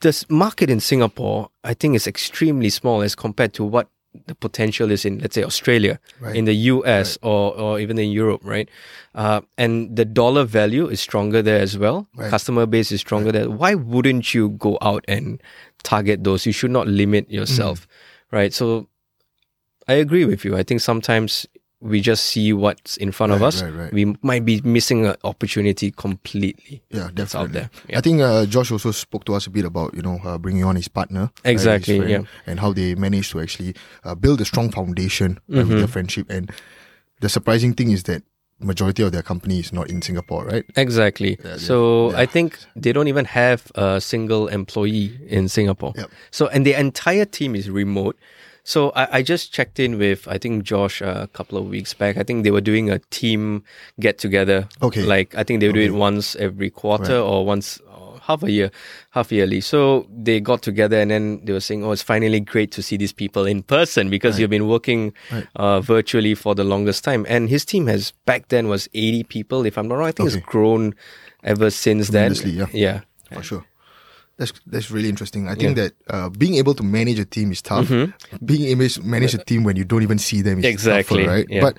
This 0.00 0.28
market 0.30 0.70
in 0.70 0.80
Singapore, 0.80 1.50
I 1.64 1.74
think, 1.74 1.94
is 1.94 2.06
extremely 2.06 2.70
small 2.70 3.02
as 3.02 3.14
compared 3.14 3.52
to 3.54 3.64
what 3.64 3.88
the 4.26 4.34
potential 4.34 4.90
is 4.90 5.04
in, 5.04 5.18
let's 5.20 5.34
say, 5.34 5.44
Australia, 5.44 5.98
Right. 6.20 6.34
in 6.36 6.44
the 6.44 6.54
US, 6.72 7.16
or 7.22 7.54
or 7.58 7.78
even 7.80 7.98
in 7.98 8.10
Europe, 8.10 8.40
right? 8.44 8.68
Uh, 9.14 9.40
and 9.56 9.94
the 9.96 10.04
dollar 10.04 10.44
value 10.44 10.88
is 10.88 11.00
stronger 11.00 11.42
there 11.42 11.60
as 11.60 11.78
well. 11.78 12.08
Right. 12.16 12.30
Customer 12.30 12.66
base 12.66 12.90
is 12.92 13.00
stronger 13.00 13.30
there. 13.32 13.48
Why 13.50 13.74
wouldn't 13.74 14.34
you 14.34 14.50
go 14.50 14.78
out 14.82 15.04
and 15.08 15.40
target 15.82 16.24
those? 16.24 16.44
You 16.46 16.52
should 16.52 16.72
not 16.72 16.86
limit 16.88 17.30
yourself, 17.30 17.86
Mm. 17.86 18.36
right? 18.38 18.52
So 18.52 18.88
I 19.88 19.94
agree 19.94 20.24
with 20.24 20.44
you. 20.44 20.56
I 20.56 20.62
think 20.64 20.80
sometimes 20.80 21.46
we 21.80 22.00
just 22.02 22.24
see 22.24 22.52
what's 22.52 22.96
in 22.98 23.10
front 23.10 23.32
of 23.32 23.42
us. 23.42 23.62
right, 23.62 23.72
right. 23.74 23.92
We 23.92 24.14
might 24.22 24.44
be 24.44 24.60
missing 24.62 25.06
an 25.06 25.16
opportunity 25.24 25.90
completely. 25.90 26.82
Yeah, 26.90 27.08
definitely. 27.14 27.22
It's 27.22 27.34
out 27.34 27.52
there. 27.52 27.70
I 27.96 28.00
think 28.02 28.20
uh, 28.20 28.44
Josh 28.46 28.70
also 28.70 28.90
spoke 28.90 29.24
to 29.24 29.34
us 29.34 29.46
a 29.46 29.50
bit 29.50 29.64
about 29.64 29.94
you 29.94 30.02
know 30.02 30.18
uh, 30.24 30.36
bringing 30.38 30.64
on 30.64 30.76
his 30.76 30.88
partner, 30.88 31.30
right, 31.44 31.52
his 31.52 31.62
Exactly, 31.62 31.98
friend, 31.98 32.10
yeah. 32.10 32.22
and 32.46 32.60
how 32.60 32.72
they 32.72 32.94
managed 32.94 33.30
to 33.32 33.40
actually 33.40 33.74
uh, 34.04 34.14
build 34.14 34.40
a 34.40 34.44
strong 34.44 34.70
foundation 34.70 35.38
uh, 35.38 35.40
with 35.48 35.68
Mm-hmm. 35.68 35.78
their 35.78 35.88
friendship. 35.88 36.26
And 36.30 36.50
the 37.20 37.28
surprising 37.28 37.72
thing 37.74 37.90
is 37.92 38.02
that 38.04 38.22
majority 38.62 39.02
of 39.02 39.10
their 39.10 39.22
company 39.22 39.58
is 39.58 39.72
not 39.72 39.88
in 39.88 40.02
Singapore, 40.02 40.44
right? 40.44 40.64
Exactly. 40.76 41.38
Yeah, 41.42 41.56
so 41.56 42.10
yeah. 42.10 42.18
I 42.18 42.26
think 42.26 42.58
they 42.76 42.92
don't 42.92 43.08
even 43.08 43.24
have 43.24 43.72
a 43.74 44.02
single 44.02 44.48
employee 44.48 45.18
in 45.28 45.48
Singapore. 45.48 45.94
Yep. 45.96 46.10
So 46.30 46.48
and 46.48 46.66
the 46.66 46.74
entire 46.78 47.24
team 47.24 47.56
is 47.56 47.70
remote. 47.70 48.18
So 48.70 48.92
I, 48.94 49.18
I 49.18 49.22
just 49.22 49.52
checked 49.52 49.80
in 49.80 49.98
with 49.98 50.28
I 50.28 50.38
think 50.38 50.62
Josh 50.62 51.02
uh, 51.02 51.22
a 51.22 51.26
couple 51.38 51.58
of 51.58 51.64
weeks 51.66 51.92
back. 51.92 52.16
I 52.16 52.22
think 52.22 52.44
they 52.44 52.52
were 52.52 52.60
doing 52.72 52.88
a 52.88 53.00
team 53.10 53.64
get 53.98 54.18
together. 54.18 54.68
Okay. 54.80 55.02
Like 55.02 55.34
I 55.34 55.42
think 55.42 55.58
they 55.58 55.66
would 55.66 55.74
do 55.74 55.80
it 55.90 55.92
once 56.08 56.36
every 56.36 56.70
quarter 56.70 57.18
or 57.18 57.44
once 57.44 57.80
or 57.98 58.20
half 58.22 58.44
a 58.44 58.50
year, 58.58 58.70
half 59.10 59.32
yearly. 59.32 59.60
So 59.60 60.06
they 60.26 60.38
got 60.38 60.62
together 60.62 61.00
and 61.00 61.10
then 61.10 61.44
they 61.44 61.52
were 61.52 61.66
saying, 61.68 61.82
"Oh, 61.84 61.90
it's 61.90 62.06
finally 62.14 62.38
great 62.38 62.70
to 62.78 62.80
see 62.82 62.96
these 62.96 63.12
people 63.22 63.44
in 63.44 63.64
person 63.64 64.08
because 64.08 64.38
you've 64.38 64.54
been 64.54 64.68
working 64.68 65.12
Right. 65.32 65.48
uh, 65.56 65.80
virtually 65.80 66.36
for 66.36 66.54
the 66.54 66.62
longest 66.62 67.02
time." 67.02 67.26
And 67.28 67.48
his 67.50 67.64
team 67.64 67.88
has 67.88 68.12
back 68.24 68.48
then 68.54 68.68
was 68.68 68.86
eighty 68.94 69.24
people, 69.24 69.66
if 69.66 69.76
I'm 69.78 69.88
not 69.88 69.96
wrong. 69.98 70.08
I 70.08 70.12
think 70.12 70.28
Okay. 70.28 70.38
it's 70.38 70.46
grown 70.46 70.94
ever 71.42 71.70
since 71.70 72.08
then. 72.14 72.34
Yeah. 72.46 72.66
Yeah. 72.72 73.00
For 73.34 73.42
sure. 73.42 73.64
That's 74.40 74.52
that's 74.72 74.88
really 74.90 75.10
interesting. 75.12 75.48
I 75.52 75.54
think 75.54 75.76
that 75.76 75.92
uh, 76.08 76.28
being 76.42 76.54
able 76.56 76.72
to 76.80 76.82
manage 76.82 77.18
a 77.20 77.26
team 77.36 77.52
is 77.52 77.60
tough. 77.60 77.88
Mm-hmm. 77.88 78.40
Being 78.50 78.64
able 78.72 78.88
to 78.88 79.02
manage 79.04 79.34
a 79.36 79.42
team 79.50 79.64
when 79.68 79.76
you 79.76 79.84
don't 79.84 80.02
even 80.02 80.18
see 80.18 80.40
them 80.42 80.58
is 80.60 80.64
Exactly, 80.64 81.24
tougher, 81.24 81.30
right? 81.36 81.46
yeah. 81.52 81.60
But 81.60 81.76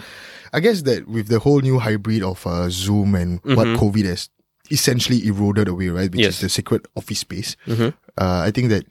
I 0.54 0.60
guess 0.62 0.84
that 0.84 1.08
with 1.10 1.28
the 1.34 1.40
whole 1.40 1.62
new 1.62 1.80
hybrid 1.80 2.22
of 2.22 2.46
uh, 2.46 2.70
Zoom 2.70 3.16
and 3.16 3.40
what 3.44 3.66
COVID 3.82 4.06
has 4.06 4.30
essentially 4.70 5.26
eroded 5.28 5.68
away, 5.68 5.90
right? 5.90 6.12
Which 6.12 6.22
Mm-hmm. 6.22 6.32
Yes. 6.32 6.36
is 6.36 6.42
the 6.42 6.50
secret 6.50 6.86
office 6.96 7.20
space. 7.20 7.58
Mhm. 7.66 7.94
Uh, 8.22 8.46
I 8.48 8.52
think 8.52 8.70
that 8.70 8.86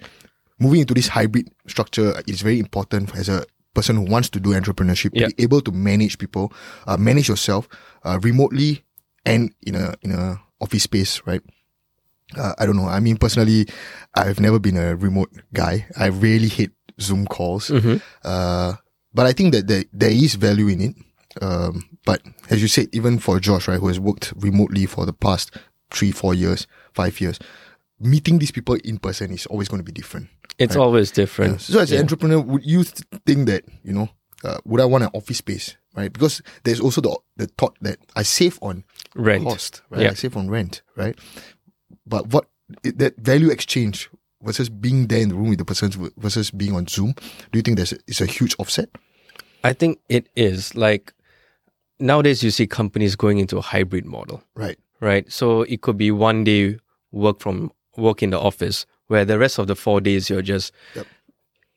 moving 0.59 0.81
into 0.81 0.95
this 0.95 1.09
hybrid 1.09 1.47
structure 1.69 2.21
is 2.27 2.43
very 2.43 2.59
important 2.59 3.15
as 3.15 3.29
a 3.29 3.45
person 3.73 3.95
who 3.97 4.03
wants 4.11 4.29
to 4.31 4.41
do 4.41 4.51
entrepreneurship 4.51 5.11
Yeah. 5.15 5.29
to 5.29 5.35
be 5.37 5.43
able 5.47 5.61
to 5.63 5.71
manage 5.73 6.19
people, 6.19 6.53
uh, 6.91 6.97
manage 6.99 7.29
yourself 7.31 7.69
uh, 8.05 8.19
remotely 8.23 8.83
and 9.25 9.55
in 9.63 9.75
a 9.77 9.95
in 10.03 10.11
a 10.11 10.41
office 10.61 10.83
space, 10.91 11.23
right? 11.25 11.43
Uh, 12.37 12.55
I 12.59 12.67
don't 12.67 12.77
know. 12.77 12.87
I 12.87 13.01
mean, 13.01 13.17
personally, 13.17 13.67
I've 14.15 14.41
never 14.41 14.59
been 14.59 14.77
a 14.77 14.97
remote 14.97 15.31
guy. 15.53 15.87
I 15.99 16.07
really 16.07 16.49
hate 16.49 16.71
Zoom 17.01 17.27
calls. 17.27 17.71
Uh, 18.25 18.75
but 19.13 19.27
I 19.27 19.33
think 19.33 19.53
that 19.55 19.67
there, 19.67 19.85
there 19.93 20.11
is 20.11 20.35
value 20.37 20.69
in 20.69 20.81
it. 20.81 20.97
Um, 21.41 21.85
but 22.05 22.23
as 22.51 22.61
you 22.63 22.69
said, 22.69 22.89
even 22.93 23.19
for 23.19 23.39
Josh, 23.41 23.69
right, 23.69 23.79
who 23.81 23.89
has 23.89 24.01
worked 24.01 24.33
remotely 24.37 24.87
for 24.87 25.07
the 25.07 25.13
past 25.13 25.57
three, 25.91 26.13
four 26.13 26.35
years, 26.35 26.67
five 26.93 27.21
years, 27.21 27.39
meeting 27.99 28.39
these 28.39 28.51
people 28.51 28.77
in 28.85 28.99
person 28.99 29.33
is 29.33 29.47
always 29.47 29.69
going 29.69 29.81
to 29.81 29.85
be 29.85 29.93
different. 29.93 30.29
It's 30.59 30.77
always 30.77 31.11
different. 31.13 31.61
So 31.61 31.81
as 31.81 31.91
an 31.93 32.01
entrepreneur, 32.01 32.41
would 32.41 32.65
you 32.65 32.85
think 32.85 33.47
that, 33.49 33.65
you 33.83 33.93
know, 33.93 34.09
uh, 34.45 34.59
would 34.65 34.81
I 34.81 34.85
want 34.85 35.05
an 35.05 35.11
office 35.15 35.39
space, 35.39 35.77
right? 35.95 36.13
Because 36.13 36.43
there's 36.65 36.81
also 36.81 37.01
the, 37.01 37.17
the 37.37 37.47
thought 37.47 37.77
that 37.83 37.99
I 38.17 38.23
save 38.23 38.59
on 38.63 38.85
Rent. 39.15 39.45
cost, 39.45 39.83
right? 39.91 40.03
Yeah. 40.03 40.11
I 40.11 40.15
save 40.15 40.37
on 40.37 40.49
rent, 40.51 40.83
right? 40.97 41.19
But 42.07 42.29
what 42.29 42.47
that 42.83 43.17
value 43.19 43.51
exchange 43.51 44.09
versus 44.43 44.69
being 44.69 45.07
there 45.09 45.21
in 45.21 45.29
the 45.29 45.35
room 45.35 45.51
with 45.51 45.59
the 45.59 45.65
person 45.65 46.11
versus 46.17 46.51
being 46.51 46.75
on 46.75 46.87
Zoom, 46.87 47.13
do 47.53 47.59
you 47.59 47.63
think 47.63 47.77
there's 47.77 47.93
a, 47.93 47.99
it's 48.07 48.21
a 48.21 48.27
huge 48.27 48.55
offset? 48.59 48.89
I 49.65 49.73
think 49.73 49.99
it 50.09 50.29
is 50.37 50.75
like 50.75 51.13
nowadays 51.99 52.43
you 52.43 52.51
see 52.51 52.67
companies 52.67 53.17
going 53.17 53.39
into 53.39 53.59
a 53.59 53.61
hybrid 53.63 54.07
model, 54.07 54.43
Right. 54.55 54.79
right? 55.01 55.31
So 55.31 55.63
it 55.63 55.83
could 55.83 55.99
be 55.99 56.11
one 56.11 56.45
day 56.45 56.79
work 57.13 57.41
from 57.41 57.71
work 57.97 58.23
in 58.23 58.31
the 58.31 58.39
office 58.41 58.87
where 59.09 59.25
the 59.25 59.39
rest 59.39 59.59
of 59.59 59.67
the 59.67 59.75
four 59.77 60.01
days 60.01 60.31
you're 60.31 60.41
just 60.43 60.73
Yep. 60.95 61.07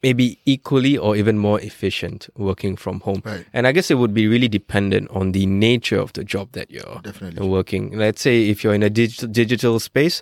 Maybe 0.04 0.38
equally 0.46 0.98
or 0.98 1.16
even 1.16 1.38
more 1.38 1.60
efficient 1.62 2.28
working 2.36 2.76
from 2.76 3.00
home. 3.00 3.22
Right. 3.26 3.46
And 3.54 3.66
I 3.66 3.72
guess 3.72 3.90
it 3.90 3.96
would 3.96 4.14
be 4.14 4.28
really 4.28 4.50
dependent 4.50 5.10
on 5.12 5.32
the 5.32 5.46
nature 5.46 5.98
of 5.98 6.12
the 6.14 6.24
job 6.26 6.52
that 6.52 6.70
you're 6.70 7.00
Definitely. 7.02 7.48
working. 7.48 7.98
Let's 7.98 8.22
say 8.22 8.50
if 8.50 8.64
you're 8.64 8.74
in 8.76 8.84
a 8.84 8.90
digital 8.90 9.30
digital 9.30 9.80
space, 9.80 10.22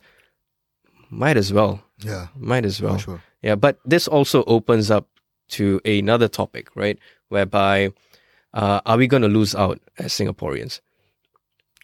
might 1.09 1.35
as 1.37 1.51
well. 1.51 1.81
Yeah. 1.99 2.27
Might 2.37 2.65
as 2.65 2.81
well. 2.81 2.97
Sure. 2.97 3.21
Yeah, 3.41 3.55
but 3.55 3.79
this 3.83 4.07
also 4.07 4.43
opens 4.45 4.91
up 4.91 5.07
to 5.49 5.81
another 5.83 6.27
topic, 6.27 6.69
right? 6.75 6.97
Whereby 7.29 7.91
uh, 8.53 8.81
are 8.85 8.97
we 8.97 9.07
going 9.07 9.23
to 9.23 9.27
lose 9.27 9.55
out 9.55 9.79
as 9.97 10.13
Singaporeans? 10.13 10.79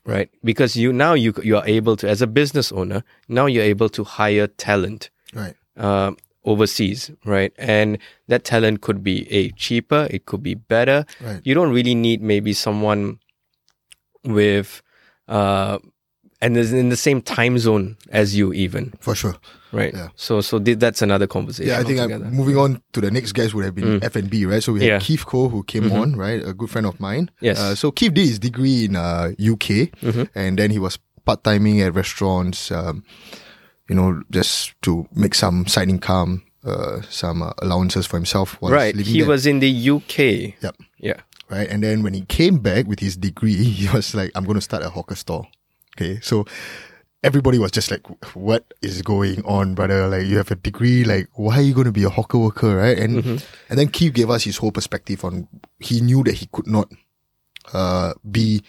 Right? 0.05 0.29
Because 0.43 0.77
you 0.77 0.93
now 0.93 1.13
you 1.15 1.33
you 1.43 1.57
are 1.57 1.67
able 1.67 1.97
to 1.97 2.07
as 2.07 2.21
a 2.21 2.27
business 2.27 2.71
owner, 2.71 3.03
now 3.27 3.45
you're 3.47 3.63
able 3.65 3.89
to 3.89 4.03
hire 4.05 4.47
talent 4.47 5.09
Right. 5.33 5.55
uh, 5.75 6.11
overseas, 6.47 7.11
right? 7.25 7.51
And 7.59 7.97
that 8.27 8.43
talent 8.43 8.81
could 8.81 9.03
be 9.03 9.27
a 9.31 9.51
cheaper, 9.51 10.07
it 10.09 10.25
could 10.25 10.41
be 10.41 10.55
better. 10.55 11.05
Right. 11.21 11.41
You 11.43 11.53
don't 11.53 11.71
really 11.73 11.93
need 11.95 12.21
maybe 12.23 12.53
someone 12.53 13.19
with 14.23 14.81
uh 15.27 15.77
and 16.39 16.55
is 16.55 16.71
in 16.71 16.89
the 16.89 16.95
same 16.97 17.19
time 17.19 17.57
zone 17.57 17.97
as 18.11 18.37
you 18.37 18.53
even, 18.53 18.93
For 18.99 19.15
sure. 19.15 19.35
right? 19.71 19.91
Yeah. 19.91 20.09
So 20.15 20.39
so 20.41 20.59
th- 20.59 20.77
that's 20.77 21.01
another 21.01 21.25
conversation. 21.25 21.71
Yeah, 21.71 21.79
I 21.79 21.83
think 21.83 21.99
I'm 21.99 22.11
altogether. 22.11 22.29
moving 22.29 22.57
on 22.57 22.81
to 22.93 23.01
the 23.01 23.09
next 23.09 23.31
guest 23.33 23.55
would 23.55 23.65
have 23.65 23.73
been 23.73 24.03
F 24.03 24.15
and 24.15 24.29
B, 24.29 24.45
right? 24.45 24.61
So 24.61 24.73
we 24.73 24.81
had 24.81 24.87
Mm. 24.87 24.93
Yeah. 24.93 24.99
Keith 24.99 25.25
Koh 25.25 25.49
who 25.49 25.63
came 25.63 25.91
on, 25.91 26.15
right? 26.15 26.39
A 26.45 26.53
good 26.53 26.69
friend 26.69 26.85
of 26.85 26.99
mine. 26.99 27.31
Yes. 27.41 27.57
Uh, 27.59 27.73
so 27.73 27.89
Keith 27.91 28.13
did 28.13 28.27
his 28.27 28.37
degree 28.39 28.85
in 28.85 28.95
uh, 28.95 29.31
UK, 29.39 29.89
Mm-hmm. 30.05 30.23
and 30.35 30.59
then 30.59 30.69
he 30.69 30.77
was 30.79 30.99
part 31.25 31.43
timing 31.43 31.81
at 31.81 31.95
restaurants, 31.95 32.71
um, 32.71 33.03
you 33.89 33.95
know, 33.95 34.21
just 34.31 34.73
to 34.83 35.07
make 35.13 35.35
some 35.35 35.65
side 35.67 35.89
income, 35.89 36.43
uh, 36.63 37.01
some 37.09 37.41
uh, 37.41 37.53
allowances 37.59 38.05
for 38.05 38.17
himself. 38.17 38.57
Right. 38.61 38.95
He 38.95 39.19
there. 39.19 39.29
was 39.29 39.45
in 39.45 39.59
the 39.59 39.89
UK. 39.89 40.61
Yep. 40.61 40.75
Yeah. 40.99 41.21
right? 41.49 41.67
And 41.69 41.83
then 41.83 42.03
when 42.03 42.13
he 42.13 42.21
came 42.21 42.59
back 42.59 42.87
with 42.87 42.99
his 42.99 43.15
degree, 43.15 43.55
he 43.63 43.87
was 43.89 44.13
like, 44.13 44.31
I'm 44.35 44.43
going 44.43 44.55
to 44.55 44.61
start 44.61 44.83
a 44.83 44.89
hawker 44.89 45.15
store. 45.15 45.47
Okay. 45.95 46.19
So 46.21 46.45
everybody 47.23 47.57
was 47.57 47.71
just 47.71 47.89
like, 47.89 48.05
what 48.35 48.73
is 48.81 49.01
going 49.01 49.43
on, 49.45 49.75
brother? 49.75 50.07
Like, 50.07 50.25
you 50.25 50.37
have 50.37 50.51
a 50.51 50.55
degree. 50.55 51.03
Like, 51.03 51.29
why 51.33 51.57
are 51.57 51.61
you 51.61 51.73
going 51.73 51.85
to 51.85 51.91
be 51.91 52.03
a 52.03 52.09
hawker 52.09 52.37
worker? 52.37 52.75
Right. 52.75 52.97
And, 52.97 53.43
and 53.69 53.79
then 53.79 53.87
Keith 53.87 54.13
gave 54.13 54.29
us 54.29 54.43
his 54.43 54.57
whole 54.57 54.71
perspective 54.71 55.23
on, 55.23 55.47
he 55.79 56.01
knew 56.01 56.23
that 56.23 56.33
he 56.35 56.47
could 56.51 56.67
not, 56.67 56.91
uh, 57.73 58.13
be 58.29 58.63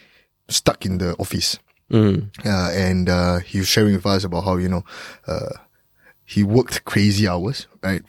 stuck 0.48 0.86
in 0.86 0.98
the 0.98 1.14
office. 1.18 1.58
Mm. 1.92 2.30
Uh, 2.44 2.70
and, 2.72 3.08
uh, 3.08 3.38
he 3.38 3.58
was 3.58 3.68
sharing 3.68 3.94
with 3.94 4.04
us 4.06 4.24
about 4.24 4.44
how, 4.44 4.56
you 4.56 4.68
know, 4.68 4.84
uh, 5.26 5.50
he 6.24 6.42
worked 6.42 6.84
crazy 6.84 7.26
hours, 7.26 7.66
right? 7.82 8.02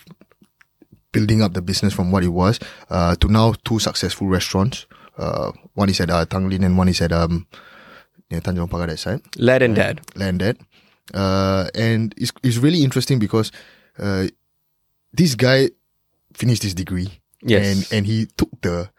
Building 1.11 1.41
up 1.41 1.53
the 1.53 1.61
business 1.61 1.93
from 1.93 2.11
what 2.11 2.23
it 2.23 2.29
was, 2.29 2.59
uh, 2.89 3.15
to 3.15 3.27
now 3.27 3.53
two 3.63 3.79
successful 3.79 4.27
restaurants. 4.27 4.85
Uh, 5.17 5.51
one 5.73 5.89
is 5.89 5.99
at, 6.01 6.09
uh, 6.09 6.25
Tanglin 6.25 6.63
and 6.65 6.77
one 6.77 6.87
is 6.89 7.01
at, 7.01 7.11
um, 7.11 7.47
near 8.29 8.41
Tanjong 8.41 8.69
Pagar 8.69 8.87
that 8.87 8.99
side, 8.99 9.21
Lad 9.37 9.61
and 9.63 9.75
Dad. 9.75 10.01
landed. 10.15 10.57
Uh, 11.13 11.69
and 11.73 12.13
it's, 12.17 12.31
it's 12.43 12.57
really 12.57 12.83
interesting 12.83 13.17
because, 13.17 13.51
uh, 13.97 14.27
this 15.13 15.33
guy 15.35 15.69
finished 16.33 16.61
his 16.63 16.75
degree 16.75 17.21
Yes. 17.41 17.65
and, 17.91 17.97
and 17.97 18.05
he 18.05 18.27
took 18.37 18.49
the 18.61 18.89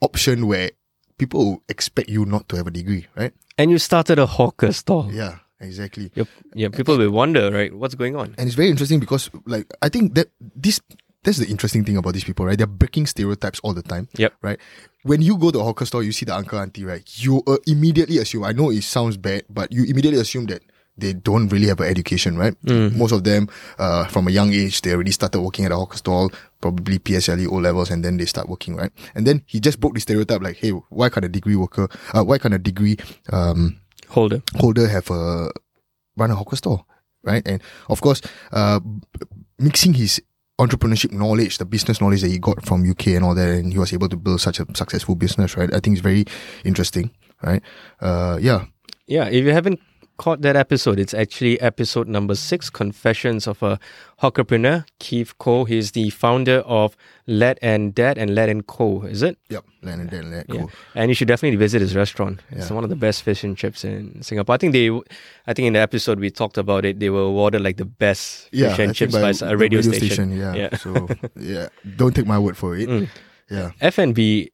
option 0.00 0.46
where 0.46 0.70
people 1.18 1.62
expect 1.68 2.08
you 2.08 2.24
not 2.24 2.48
to 2.48 2.56
have 2.56 2.66
a 2.66 2.70
degree, 2.70 3.06
right? 3.16 3.32
And 3.58 3.70
you 3.70 3.78
started 3.78 4.18
a 4.18 4.26
hawker 4.26 4.72
store. 4.72 5.08
Yeah, 5.10 5.38
exactly. 5.60 6.10
Yep. 6.14 6.28
Yeah. 6.54 6.68
People 6.68 6.96
will 6.96 7.10
wonder, 7.10 7.50
right? 7.50 7.74
What's 7.74 7.94
going 7.94 8.16
on? 8.16 8.34
And 8.38 8.46
it's 8.46 8.54
very 8.54 8.70
interesting 8.70 9.00
because, 9.00 9.30
like, 9.44 9.66
I 9.82 9.88
think 9.88 10.14
that 10.14 10.28
this 10.40 10.80
that's 11.24 11.38
the 11.38 11.48
interesting 11.48 11.84
thing 11.84 11.96
about 11.96 12.14
these 12.14 12.24
people, 12.24 12.46
right? 12.46 12.56
They're 12.56 12.66
breaking 12.66 13.06
stereotypes 13.06 13.60
all 13.60 13.74
the 13.74 13.82
time. 13.82 14.08
Yep. 14.16 14.34
Right. 14.40 14.58
When 15.02 15.20
you 15.20 15.36
go 15.36 15.50
to 15.50 15.58
a 15.58 15.64
hawker 15.64 15.84
store, 15.84 16.02
you 16.02 16.12
see 16.12 16.24
the 16.24 16.34
uncle 16.34 16.58
auntie, 16.58 16.84
right? 16.84 17.02
You 17.22 17.42
uh, 17.46 17.58
immediately 17.66 18.18
assume. 18.18 18.44
I 18.44 18.52
know 18.52 18.70
it 18.70 18.82
sounds 18.82 19.16
bad, 19.16 19.44
but 19.50 19.72
you 19.72 19.84
immediately 19.84 20.20
assume 20.20 20.46
that 20.46 20.62
they 20.98 21.12
don't 21.12 21.48
really 21.48 21.66
have 21.68 21.80
an 21.80 21.86
education, 21.86 22.36
right? 22.36 22.54
Most 22.64 23.12
of 23.12 23.24
them, 23.24 23.48
uh, 23.78 24.06
from 24.06 24.28
a 24.28 24.30
young 24.30 24.52
age, 24.52 24.82
they 24.82 24.92
already 24.92 25.12
started 25.12 25.40
working 25.40 25.64
at 25.64 25.72
a 25.72 25.76
hawker 25.76 25.96
store, 25.96 26.30
probably 26.60 26.98
PSLE 26.98 27.46
O 27.50 27.56
levels, 27.56 27.90
and 27.90 28.04
then 28.04 28.16
they 28.16 28.24
start 28.26 28.48
working, 28.48 28.76
right? 28.76 28.90
And 29.14 29.26
then 29.26 29.42
he 29.46 29.60
just 29.60 29.80
broke 29.80 29.94
the 29.94 30.00
stereotype, 30.00 30.42
like, 30.42 30.56
hey, 30.56 30.70
why 30.70 31.08
can't 31.08 31.24
a 31.24 31.28
degree 31.28 31.56
worker, 31.56 31.88
uh, 32.12 32.24
why 32.24 32.38
can't 32.38 32.54
a 32.54 32.58
degree, 32.58 32.96
um, 33.32 33.80
Holder. 34.08 34.42
holder 34.56 34.88
have 34.88 35.10
a 35.10 35.50
run 36.16 36.30
a 36.30 36.34
hawker 36.34 36.56
store, 36.56 36.84
right? 37.22 37.46
And 37.46 37.62
of 37.88 38.00
course, 38.00 38.20
uh, 38.52 38.80
mixing 39.58 39.94
his 39.94 40.20
entrepreneurship 40.58 41.12
knowledge, 41.12 41.58
the 41.58 41.64
business 41.64 42.00
knowledge 42.00 42.22
that 42.22 42.30
he 42.30 42.38
got 42.38 42.64
from 42.64 42.88
UK 42.88 43.08
and 43.08 43.24
all 43.24 43.34
that, 43.34 43.48
and 43.48 43.72
he 43.72 43.78
was 43.78 43.92
able 43.92 44.08
to 44.08 44.16
build 44.16 44.40
such 44.40 44.58
a 44.60 44.66
successful 44.74 45.14
business, 45.14 45.56
right? 45.56 45.72
I 45.72 45.78
think 45.80 45.94
it's 45.94 46.02
very 46.02 46.24
interesting, 46.64 47.10
right? 47.42 47.62
Uh, 48.00 48.38
yeah, 48.40 48.64
Yeah, 49.06 49.28
if 49.28 49.44
you 49.44 49.52
haven't 49.52 49.80
caught 50.18 50.42
that 50.42 50.56
episode, 50.56 50.98
it's 50.98 51.14
actually 51.14 51.58
episode 51.60 52.08
number 52.08 52.34
six, 52.34 52.68
Confessions 52.68 53.46
of 53.46 53.62
a 53.62 53.78
Hawkerpreneur. 54.22 54.84
Keith 54.98 55.38
Koh, 55.38 55.64
he's 55.64 55.92
the 55.92 56.10
founder 56.10 56.58
of 56.66 56.96
Lad 57.26 57.58
and 57.62 57.94
Dad 57.94 58.18
and 58.18 58.34
Lad 58.34 58.48
and 58.50 58.66
Co. 58.66 59.02
Is 59.02 59.22
it? 59.22 59.38
yep, 59.48 59.64
land 59.82 60.00
and 60.02 60.10
then 60.10 60.30
let 60.30 60.46
Yeah. 60.48 60.62
go. 60.62 60.70
And 60.94 61.08
you 61.10 61.14
should 61.14 61.28
definitely 61.28 61.56
visit 61.56 61.80
his 61.80 61.94
restaurant. 61.96 62.40
It's 62.50 62.68
Yeah. 62.68 62.74
one 62.74 62.84
of 62.84 62.90
the 62.90 62.96
best 62.96 63.22
fish 63.22 63.42
and 63.44 63.56
chips 63.56 63.84
in 63.84 64.20
Singapore. 64.22 64.54
I 64.54 64.58
think 64.58 64.72
they, 64.72 64.90
I 65.46 65.54
think 65.54 65.66
in 65.66 65.72
the 65.72 65.80
episode 65.80 66.18
we 66.20 66.30
talked 66.30 66.58
about 66.58 66.84
it, 66.84 66.98
they 67.00 67.10
were 67.10 67.22
awarded 67.22 67.62
like 67.62 67.76
the 67.78 67.84
best 67.86 68.48
Yeah, 68.52 68.70
fish 68.70 68.78
and 68.78 68.96
think 68.96 68.96
chips 69.12 69.40
by 69.40 69.46
a 69.48 69.56
radio, 69.56 69.80
station. 69.80 70.36
Yeah. 70.36 70.54
Yeah. 70.54 70.76
So 70.76 71.08
yeah, 71.36 71.68
don't 71.96 72.14
take 72.14 72.26
my 72.26 72.38
word 72.38 72.56
for 72.56 72.76
it. 72.76 72.88
Mm. 72.88 73.08
Yeah, 73.50 73.70
F&B, 73.80 74.50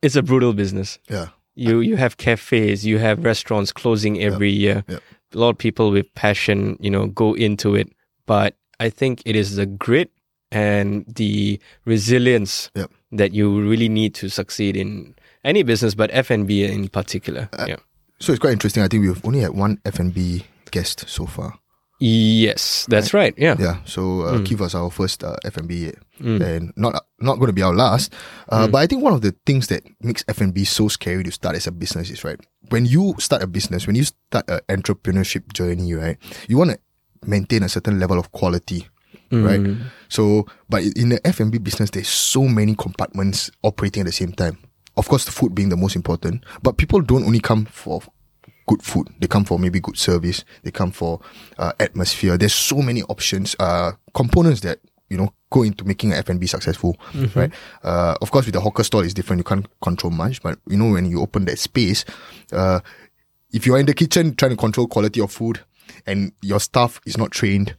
it's 0.00 0.16
a 0.16 0.22
brutal 0.22 0.54
business. 0.54 0.98
yeah, 1.10 1.28
You 1.54 1.80
you 1.80 1.96
have 1.96 2.16
cafes, 2.16 2.86
you 2.86 2.98
have 2.98 3.24
restaurants 3.24 3.72
closing 3.72 4.22
every 4.22 4.50
year. 4.50 4.84
Yep. 4.88 5.02
A 5.34 5.38
lot 5.38 5.48
of 5.50 5.58
people 5.58 5.90
with 5.90 6.12
passion, 6.14 6.76
you 6.80 6.90
know, 6.90 7.06
go 7.06 7.34
into 7.34 7.74
it. 7.74 7.88
But 8.26 8.56
I 8.80 8.90
think 8.90 9.22
it 9.24 9.36
is 9.36 9.56
the 9.56 9.66
grit 9.66 10.10
and 10.50 11.04
the 11.06 11.60
resilience 11.84 12.70
Yep. 12.74 12.90
that 13.12 13.32
you 13.32 13.60
really 13.68 13.88
need 13.88 14.14
to 14.16 14.28
succeed 14.28 14.76
in 14.76 15.14
any 15.44 15.62
business, 15.62 15.94
but 15.94 16.10
F 16.12 16.30
and 16.30 16.46
B 16.46 16.64
in 16.64 16.88
particular. 16.88 17.48
Uh, 17.52 17.66
yeah. 17.68 17.76
So 18.20 18.32
it's 18.32 18.40
quite 18.40 18.52
interesting. 18.52 18.82
I 18.82 18.88
think 18.88 19.02
we've 19.04 19.24
only 19.24 19.40
had 19.40 19.52
one 19.52 19.78
F 19.84 19.98
and 19.98 20.12
B 20.14 20.44
guest 20.70 21.04
so 21.08 21.26
far. 21.26 21.58
Yes, 22.02 22.84
that's 22.90 23.14
right. 23.14 23.32
Yeah. 23.38 23.54
Yeah, 23.58 23.76
so 23.84 24.22
uh, 24.26 24.38
Mm. 24.42 24.58
Was 24.58 24.74
our 24.74 24.90
first 24.90 25.22
uh, 25.22 25.36
F&B 25.44 25.92
Mm. 26.20 26.40
and 26.42 26.72
not 26.76 27.06
not 27.20 27.38
going 27.38 27.46
to 27.48 27.52
be 27.52 27.62
our 27.62 27.74
last. 27.74 28.12
Uh, 28.48 28.66
But 28.68 28.78
I 28.78 28.86
think 28.86 29.02
one 29.02 29.14
of 29.14 29.22
the 29.22 29.34
things 29.46 29.66
that 29.68 29.82
makes 30.02 30.24
F&B 30.28 30.64
so 30.64 30.88
scary 30.88 31.22
to 31.24 31.30
start 31.30 31.54
as 31.56 31.66
a 31.66 31.72
business 31.72 32.10
is 32.10 32.22
right 32.24 32.38
when 32.70 32.86
you 32.86 33.14
start 33.18 33.42
a 33.42 33.46
business, 33.46 33.86
when 33.86 33.96
you 33.96 34.04
start 34.04 34.44
an 34.48 34.60
entrepreneurship 34.68 35.52
journey, 35.52 35.94
right, 35.94 36.16
you 36.48 36.58
want 36.58 36.70
to 36.70 36.78
maintain 37.26 37.62
a 37.62 37.68
certain 37.68 37.98
level 37.98 38.18
of 38.18 38.30
quality, 38.32 38.86
right? 39.30 39.60
So, 40.08 40.46
but 40.68 40.82
in 40.96 41.08
the 41.10 41.20
F&B 41.26 41.58
business, 41.58 41.90
there's 41.90 42.08
so 42.08 42.42
many 42.48 42.74
compartments 42.74 43.50
operating 43.62 44.02
at 44.02 44.06
the 44.06 44.12
same 44.12 44.32
time. 44.32 44.58
Of 44.96 45.08
course, 45.08 45.24
the 45.24 45.32
food 45.32 45.54
being 45.54 45.70
the 45.70 45.76
most 45.76 45.96
important, 45.96 46.44
but 46.62 46.76
people 46.78 47.00
don't 47.00 47.24
only 47.24 47.40
come 47.40 47.64
for 47.66 48.02
good 48.66 48.82
food. 48.82 49.08
They 49.18 49.26
come 49.26 49.44
for 49.44 49.58
maybe 49.58 49.80
good 49.80 49.98
service. 49.98 50.44
They 50.62 50.70
come 50.70 50.90
for 50.90 51.20
uh, 51.58 51.72
atmosphere. 51.80 52.36
There's 52.38 52.54
so 52.54 52.76
many 52.76 53.02
options, 53.04 53.56
uh, 53.58 53.92
components 54.14 54.60
that 54.62 54.80
you 55.08 55.16
know 55.18 55.32
go 55.50 55.62
into 55.62 55.84
making 55.84 56.12
an 56.12 56.18
F&B 56.18 56.46
successful, 56.46 56.96
right? 57.34 57.52
Uh, 57.82 58.16
of 58.22 58.30
course, 58.30 58.46
with 58.46 58.54
the 58.54 58.60
hawker 58.60 58.82
stall, 58.82 59.02
it's 59.02 59.12
different. 59.14 59.40
You 59.40 59.44
can't 59.44 59.66
control 59.80 60.10
much, 60.10 60.42
but 60.42 60.58
you 60.66 60.76
know 60.76 60.90
when 60.90 61.04
you 61.04 61.20
open 61.20 61.44
that 61.44 61.58
space, 61.58 62.04
uh, 62.52 62.80
if 63.52 63.66
you're 63.66 63.78
in 63.78 63.86
the 63.86 63.94
kitchen 63.94 64.34
trying 64.34 64.52
to 64.52 64.56
control 64.56 64.86
quality 64.86 65.20
of 65.20 65.30
food 65.30 65.60
and 66.06 66.32
your 66.40 66.60
staff 66.60 67.00
is 67.04 67.18
not 67.18 67.30
trained, 67.30 67.76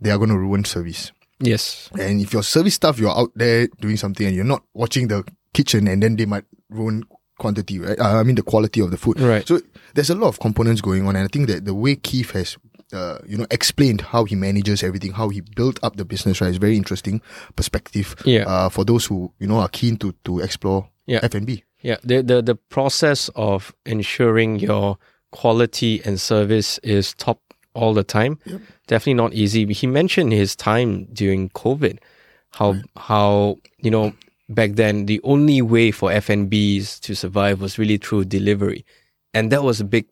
they 0.00 0.10
are 0.10 0.18
going 0.18 0.30
to 0.30 0.38
ruin 0.38 0.64
service. 0.64 1.12
Yes. 1.40 1.90
And 1.98 2.20
if 2.20 2.32
your 2.32 2.42
service 2.42 2.74
staff, 2.74 2.98
you're 2.98 3.16
out 3.16 3.30
there 3.34 3.68
doing 3.80 3.96
something 3.96 4.26
and 4.26 4.36
you're 4.36 4.44
not 4.44 4.62
watching 4.74 5.08
the 5.08 5.24
kitchen 5.52 5.88
and 5.88 6.02
then 6.02 6.16
they 6.16 6.26
might 6.26 6.44
ruin 6.68 7.04
quantity, 7.44 7.76
right? 7.78 7.98
Uh, 7.98 8.20
I 8.20 8.22
mean, 8.26 8.36
the 8.36 8.42
quality 8.52 8.80
of 8.80 8.90
the 8.90 8.96
food. 8.96 9.20
Right. 9.20 9.46
So 9.46 9.60
there's 9.94 10.10
a 10.10 10.14
lot 10.22 10.28
of 10.28 10.38
components 10.40 10.80
going 10.80 11.06
on. 11.08 11.16
And 11.16 11.24
I 11.24 11.28
think 11.34 11.48
that 11.48 11.64
the 11.64 11.74
way 11.74 11.96
Keith 11.96 12.30
has, 12.32 12.56
uh, 12.92 13.18
you 13.26 13.36
know, 13.38 13.46
explained 13.50 14.00
how 14.12 14.24
he 14.24 14.34
manages 14.36 14.82
everything, 14.82 15.12
how 15.12 15.28
he 15.30 15.40
built 15.56 15.78
up 15.82 15.96
the 15.96 16.04
business, 16.04 16.40
right? 16.40 16.50
is 16.50 16.56
very 16.58 16.76
interesting 16.76 17.20
perspective. 17.56 18.14
Yeah. 18.24 18.44
Uh, 18.52 18.68
for 18.70 18.84
those 18.84 19.06
who, 19.08 19.32
you 19.38 19.46
know, 19.46 19.58
are 19.60 19.68
keen 19.68 19.96
to, 19.98 20.12
to 20.24 20.40
explore 20.40 20.88
Yeah. 21.06 21.20
F&B. 21.22 21.64
Yeah, 21.84 21.98
the, 22.02 22.22
the 22.22 22.40
the 22.50 22.54
process 22.76 23.30
of 23.36 23.74
ensuring 23.84 24.58
your 24.58 24.96
quality 25.32 26.00
and 26.06 26.18
service 26.18 26.78
is 26.82 27.12
top 27.14 27.38
all 27.74 27.92
the 27.92 28.04
time. 28.04 28.38
Definitely 28.86 29.20
not 29.22 29.34
easy. 29.34 29.66
He 29.80 29.86
mentioned 29.86 30.32
his 30.32 30.56
time 30.56 30.90
during 31.12 31.50
COVID, 31.50 31.98
how 32.58 32.76
how 32.96 33.58
you 33.84 33.90
know 33.90 34.12
back 34.54 34.72
then 34.72 35.06
the 35.06 35.20
only 35.24 35.60
way 35.62 35.90
for 35.90 36.10
FNBs 36.10 37.00
to 37.00 37.14
survive 37.14 37.60
was 37.60 37.78
really 37.78 37.96
through 37.98 38.24
delivery, 38.26 38.84
and 39.32 39.50
that 39.52 39.62
was 39.62 39.80
a 39.80 39.84
big 39.84 40.06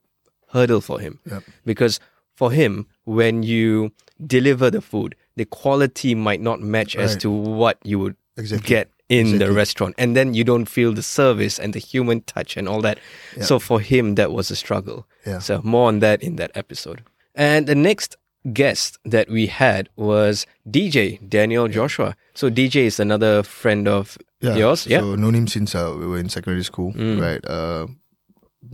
hurdle 0.51 0.81
for 0.81 0.99
him. 1.01 1.19
Yep. 1.31 1.43
because 1.65 2.01
for 2.35 2.51
him 2.51 2.87
when 3.05 3.43
you 3.43 3.93
deliver 4.27 4.71
the 4.71 4.81
food, 4.81 5.15
the 5.37 5.45
quality 5.45 6.15
might 6.15 6.41
not 6.41 6.61
match 6.61 6.97
as 6.97 7.17
to 7.19 7.31
what 7.31 7.79
you 7.85 7.99
would 7.99 8.17
Exactly. 8.37 8.67
get 8.69 8.91
in 9.09 9.39
the 9.39 9.53
restaurant. 9.53 9.95
And 9.99 10.17
then 10.17 10.33
you 10.35 10.43
don't 10.45 10.67
feel 10.67 10.93
the 10.93 11.03
service 11.03 11.59
and 11.59 11.75
the 11.75 11.79
human 11.79 12.23
touch 12.23 12.57
and 12.57 12.67
all 12.69 12.81
that. 12.83 12.99
So 13.41 13.59
for 13.59 13.79
him 13.81 14.15
that 14.17 14.33
was 14.33 14.51
a 14.51 14.57
struggle. 14.57 15.07
Yeah. 15.27 15.39
so 15.41 15.61
more 15.63 15.89
on 15.89 15.99
that 16.01 16.23
in 16.23 16.37
that 16.37 16.51
episode. 16.55 17.03
And 17.35 17.67
the 17.67 17.75
next 17.75 18.17
guest 18.53 18.99
that 19.05 19.29
we 19.29 19.47
had 19.47 19.89
was 19.95 20.47
dj 20.69 21.19
daniel 21.29 21.69
joshua 21.69 22.17
so 22.35 22.51
dj 22.51 22.75
is 22.91 22.99
another 22.99 23.43
friend 23.43 23.87
of 23.87 24.19
yours 24.41 24.87
yeah 24.87 24.99
So 25.01 25.15
known 25.15 25.35
him 25.35 25.47
since 25.47 25.75
uh, 25.77 25.95
we 25.97 26.07
were 26.07 26.19
in 26.19 26.29
secondary 26.29 26.65
school, 26.65 26.93
Mm. 26.95 27.21
right? 27.23 27.39
Uh, 27.47 27.87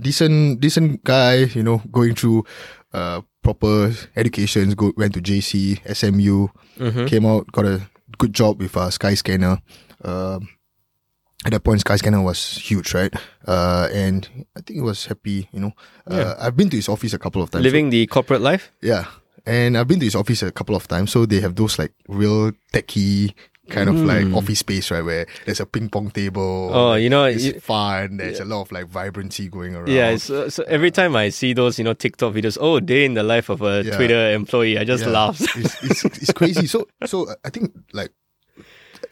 decent, 0.00 0.60
decent 0.60 1.04
guy. 1.04 1.44
You 1.54 1.62
know, 1.62 1.82
going 1.92 2.14
through 2.14 2.44
uh 2.92 3.20
proper 3.42 3.92
educations. 4.16 4.74
Go 4.74 4.92
went 4.96 5.14
to 5.14 5.20
JC, 5.20 5.80
SMU, 5.94 6.48
Mm-hmm. 6.78 7.06
came 7.06 7.26
out, 7.26 7.50
got 7.52 7.64
a 7.66 7.80
good 8.18 8.32
job 8.32 8.60
with 8.60 8.76
uh, 8.76 8.88
Skyscanner. 8.88 9.60
Um, 10.04 10.48
at 11.44 11.52
that 11.52 11.64
point, 11.64 11.84
Skyscanner 11.84 12.22
was 12.24 12.56
huge, 12.58 12.94
right? 12.94 13.12
Uh, 13.46 13.88
and 13.92 14.28
I 14.56 14.60
think 14.60 14.76
he 14.76 14.80
was 14.80 15.06
happy. 15.06 15.48
You 15.52 15.60
know, 15.60 15.72
uh, 16.10 16.16
Yeah. 16.16 16.34
I've 16.40 16.56
been 16.56 16.70
to 16.70 16.76
his 16.76 16.88
office 16.88 17.12
a 17.14 17.18
couple 17.18 17.42
of 17.42 17.50
times. 17.50 17.62
living 17.64 17.90
the 17.90 18.06
corporate 18.06 18.40
life 18.40 18.72
Yeah. 18.82 19.04
And 19.46 19.76
I've 19.78 19.88
been 19.88 20.00
to 20.00 20.04
his 20.06 20.14
office 20.14 20.42
a 20.42 20.50
couple 20.52 20.74
of 20.76 20.86
times. 20.88 21.12
So 21.12 21.26
they 21.26 21.40
have 21.40 21.54
those 21.54 21.78
like 21.78 21.92
real 22.08 22.52
techie 22.72 23.34
kind 23.70 23.90
of 23.90 23.96
like 23.96 24.26
office 24.32 24.60
space, 24.60 24.90
right? 24.90 25.04
Where 25.04 25.26
there's 25.44 25.60
a 25.60 25.66
ping 25.66 25.90
pong 25.90 26.10
table. 26.10 26.70
Mm. 26.70 26.74
Oh, 26.74 26.94
you 26.94 27.10
know, 27.10 27.24
it's 27.24 27.44
you- 27.44 27.60
fun. 27.60 28.16
There's 28.16 28.40
a 28.40 28.44
lot 28.46 28.62
of 28.62 28.72
like 28.72 28.86
vibrancy 28.86 29.48
going 29.50 29.74
around. 29.74 29.88
yeah 29.88 30.16
so, 30.16 30.48
so 30.48 30.64
every 30.68 30.90
time 30.90 31.14
i 31.16 31.28
see 31.28 31.52
those 31.52 31.78
you 31.78 31.84
know 31.84 31.92
tiktok 31.92 32.32
videos 32.32 32.56
oh 32.60 32.80
day 32.80 33.04
in 33.04 33.12
the 33.14 33.22
life 33.22 33.50
of 33.50 33.60
a 33.60 33.82
Yeah. 33.84 33.94
twitter 33.96 34.32
employee 34.32 34.78
i 34.78 34.84
just 34.84 35.04
Yeah. 35.04 35.10
laugh 35.10 35.38
It's, 35.56 35.84
it's, 35.84 36.04
it's 36.04 36.32
crazy. 36.32 36.66
So, 36.66 36.88
so 37.04 37.28
I 37.44 37.50
think 37.50 37.72
like, 37.92 38.10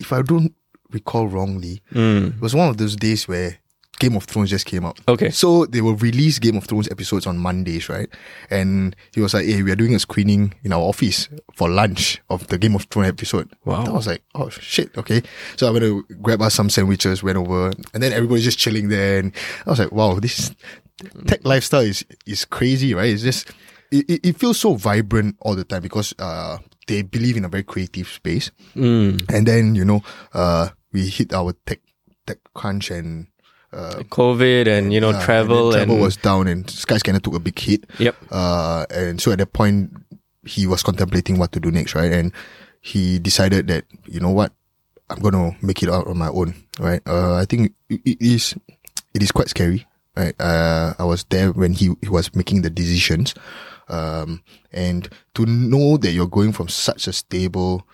if 0.00 0.10
I 0.12 0.22
don't 0.22 0.54
recall 0.90 1.28
wrongly, 1.28 1.82
Mm. 1.92 2.36
it 2.36 2.40
was 2.40 2.54
one 2.54 2.68
of 2.68 2.78
those 2.78 2.96
days 2.96 3.28
where 3.28 3.58
Game 3.98 4.14
of 4.16 4.24
Thrones 4.24 4.50
just 4.50 4.66
came 4.66 4.84
out. 4.84 5.00
Okay. 5.08 5.30
So 5.30 5.64
they 5.66 5.80
will 5.80 5.96
release 5.96 6.38
Game 6.38 6.56
of 6.56 6.64
Thrones 6.64 6.88
episodes 6.90 7.26
on 7.26 7.38
Mondays, 7.38 7.88
right? 7.88 8.08
And 8.50 8.94
he 9.14 9.20
was 9.20 9.32
like, 9.32 9.46
hey, 9.46 9.62
we 9.62 9.70
are 9.70 9.76
doing 9.76 9.94
a 9.94 9.98
screening 9.98 10.54
in 10.64 10.72
our 10.72 10.80
office 10.80 11.28
for 11.54 11.68
lunch 11.70 12.20
of 12.28 12.46
the 12.48 12.58
Game 12.58 12.74
of 12.74 12.84
Thrones 12.84 13.08
episode. 13.08 13.50
Wow. 13.64 13.86
I 13.86 13.90
was 13.90 14.06
like, 14.06 14.22
oh 14.34 14.50
shit, 14.50 14.96
okay. 14.98 15.22
So 15.56 15.66
I 15.66 15.70
went 15.70 15.84
to 15.84 16.04
grab 16.20 16.42
us 16.42 16.54
some 16.54 16.68
sandwiches, 16.68 17.22
went 17.22 17.38
over, 17.38 17.72
and 17.94 18.02
then 18.02 18.12
everybody's 18.12 18.44
just 18.44 18.58
chilling 18.58 18.88
there. 18.88 19.18
And 19.18 19.32
I 19.66 19.70
was 19.70 19.78
like, 19.78 19.92
wow, 19.92 20.20
this 20.20 20.54
tech 21.26 21.44
lifestyle 21.44 21.80
is, 21.80 22.04
is 22.26 22.44
crazy, 22.44 22.94
right? 22.94 23.08
It's 23.08 23.22
just, 23.22 23.50
it, 23.90 24.10
it, 24.10 24.26
it 24.26 24.38
feels 24.38 24.58
so 24.58 24.74
vibrant 24.74 25.36
all 25.40 25.54
the 25.56 25.64
time 25.64 25.82
because, 25.82 26.14
uh, 26.18 26.58
they 26.86 27.02
believe 27.02 27.36
in 27.36 27.44
a 27.44 27.48
very 27.48 27.64
creative 27.64 28.08
space. 28.08 28.50
Mm. 28.74 29.24
And 29.32 29.46
then, 29.46 29.74
you 29.74 29.84
know, 29.84 30.02
uh, 30.34 30.68
we 30.92 31.08
hit 31.08 31.32
our 31.32 31.52
tech, 31.64 31.80
tech 32.26 32.38
crunch 32.54 32.90
and, 32.90 33.28
uh, 33.76 34.02
covid 34.08 34.66
and 34.66 34.92
you 34.92 35.00
know 35.00 35.10
yeah, 35.10 35.24
travel 35.24 35.72
and, 35.72 35.82
and, 35.82 35.88
travel 35.90 36.02
was 36.02 36.16
down 36.16 36.48
and 36.48 36.66
Skyscanner 36.66 37.20
took 37.20 37.34
a 37.34 37.40
big 37.40 37.58
hit. 37.58 37.84
yep 37.98 38.16
Uh, 38.30 38.86
and 38.90 39.20
so 39.20 39.32
at 39.32 39.38
that 39.38 39.52
point, 39.52 39.92
he 40.46 40.66
was 40.66 40.82
contemplating 40.82 41.38
what 41.38 41.52
to 41.52 41.60
do 41.60 41.70
next, 41.70 41.94
right? 41.94 42.12
And 42.12 42.32
he 42.80 43.18
decided 43.18 43.66
that, 43.66 43.84
you 44.06 44.20
know 44.20 44.30
what, 44.30 44.52
I'm 45.10 45.18
going 45.18 45.34
to 45.34 45.54
make 45.64 45.82
it 45.82 45.90
out 45.90 46.06
on 46.06 46.18
my 46.18 46.28
own, 46.28 46.54
right? 46.78 47.02
Uh, 47.06 47.34
I 47.34 47.44
think 47.44 47.74
it, 47.90 48.00
it 48.04 48.22
is, 48.22 48.54
it 49.12 49.22
is 49.22 49.32
quite 49.32 49.48
scary, 49.48 49.86
right? 50.16 50.34
Uh, 50.40 50.94
I 50.98 51.04
was 51.04 51.24
there 51.24 51.52
when 51.52 51.72
he, 51.72 51.94
he 52.00 52.08
was 52.08 52.34
making 52.34 52.62
the 52.62 52.70
decisions. 52.70 53.34
Um, 53.88 54.42
and 54.72 55.08
to 55.34 55.46
know 55.46 55.96
that 55.98 56.12
you're 56.12 56.26
going 56.26 56.52
from 56.52 56.68
such 56.68 57.06
a 57.06 57.12
stable, 57.12 57.86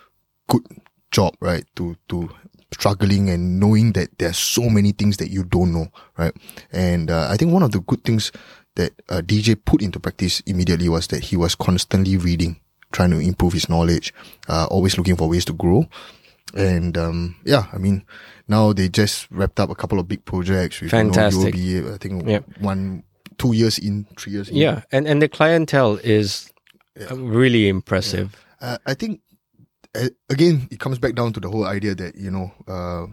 good 0.49 0.65
job, 1.11 1.35
right? 1.41 1.65
To, 1.77 1.97
to 2.09 2.31
struggling 2.73 3.31
and 3.31 3.61
knowing 3.61 3.93
that 3.93 4.09
there's 4.19 4.39
so 4.39 4.69
many 4.69 4.93
things 4.93 5.17
that 5.19 5.31
you 5.31 5.45
don't 5.45 5.73
know, 5.73 5.89
right? 6.17 6.33
And, 6.73 7.11
uh, 7.11 7.29
I 7.31 7.37
think 7.37 7.53
one 7.53 7.63
of 7.63 7.73
the 7.73 7.81
good 7.81 8.03
things 8.05 8.33
that 8.77 8.93
uh, 9.09 9.21
DJ 9.21 9.57
put 9.65 9.83
into 9.83 10.01
practice 10.01 10.41
immediately 10.47 10.89
was 10.89 11.07
that 11.09 11.25
he 11.25 11.37
was 11.37 11.55
constantly 11.55 12.17
reading, 12.17 12.61
trying 12.93 13.11
to 13.11 13.19
improve 13.19 13.53
his 13.53 13.69
knowledge, 13.69 14.15
uh, 14.49 14.67
always 14.71 14.97
looking 14.97 15.17
for 15.17 15.29
ways 15.29 15.45
to 15.45 15.53
grow. 15.53 15.85
And, 16.55 16.97
um, 16.99 17.37
yeah, 17.45 17.67
I 17.73 17.79
mean, 17.79 18.05
now 18.49 18.73
they 18.73 18.89
just 18.89 19.29
wrapped 19.31 19.61
up 19.61 19.71
a 19.71 19.75
couple 19.75 19.99
of 19.99 20.09
big 20.09 20.25
projects 20.25 20.81
with, 20.81 20.91
Fantastic. 20.91 21.55
You 21.55 21.83
know, 21.83 21.89
UOB, 21.91 21.95
I 21.95 21.99
think 21.99 22.29
Yep. 22.29 22.45
one, 22.61 23.03
two 23.39 23.53
years 23.55 23.79
in, 23.79 24.07
three 24.19 24.33
years 24.33 24.49
in. 24.49 24.57
Yeah, 24.57 24.83
and 24.93 25.07
and 25.07 25.21
the 25.23 25.29
clientele 25.29 25.97
is 26.03 26.51
uh, 27.11 27.17
really 27.17 27.69
impressive. 27.69 28.37
Uh, 28.61 28.79
I 28.87 28.95
think 28.95 29.21
again 30.31 30.69
it 30.71 30.81
comes 30.81 30.99
back 30.99 31.15
down 31.15 31.33
to 31.33 31.41
the 31.41 31.51
whole 31.51 31.67
idea 31.67 31.95
that 31.95 32.17
you 32.17 32.31
know 32.31 32.53
uh, 32.67 33.07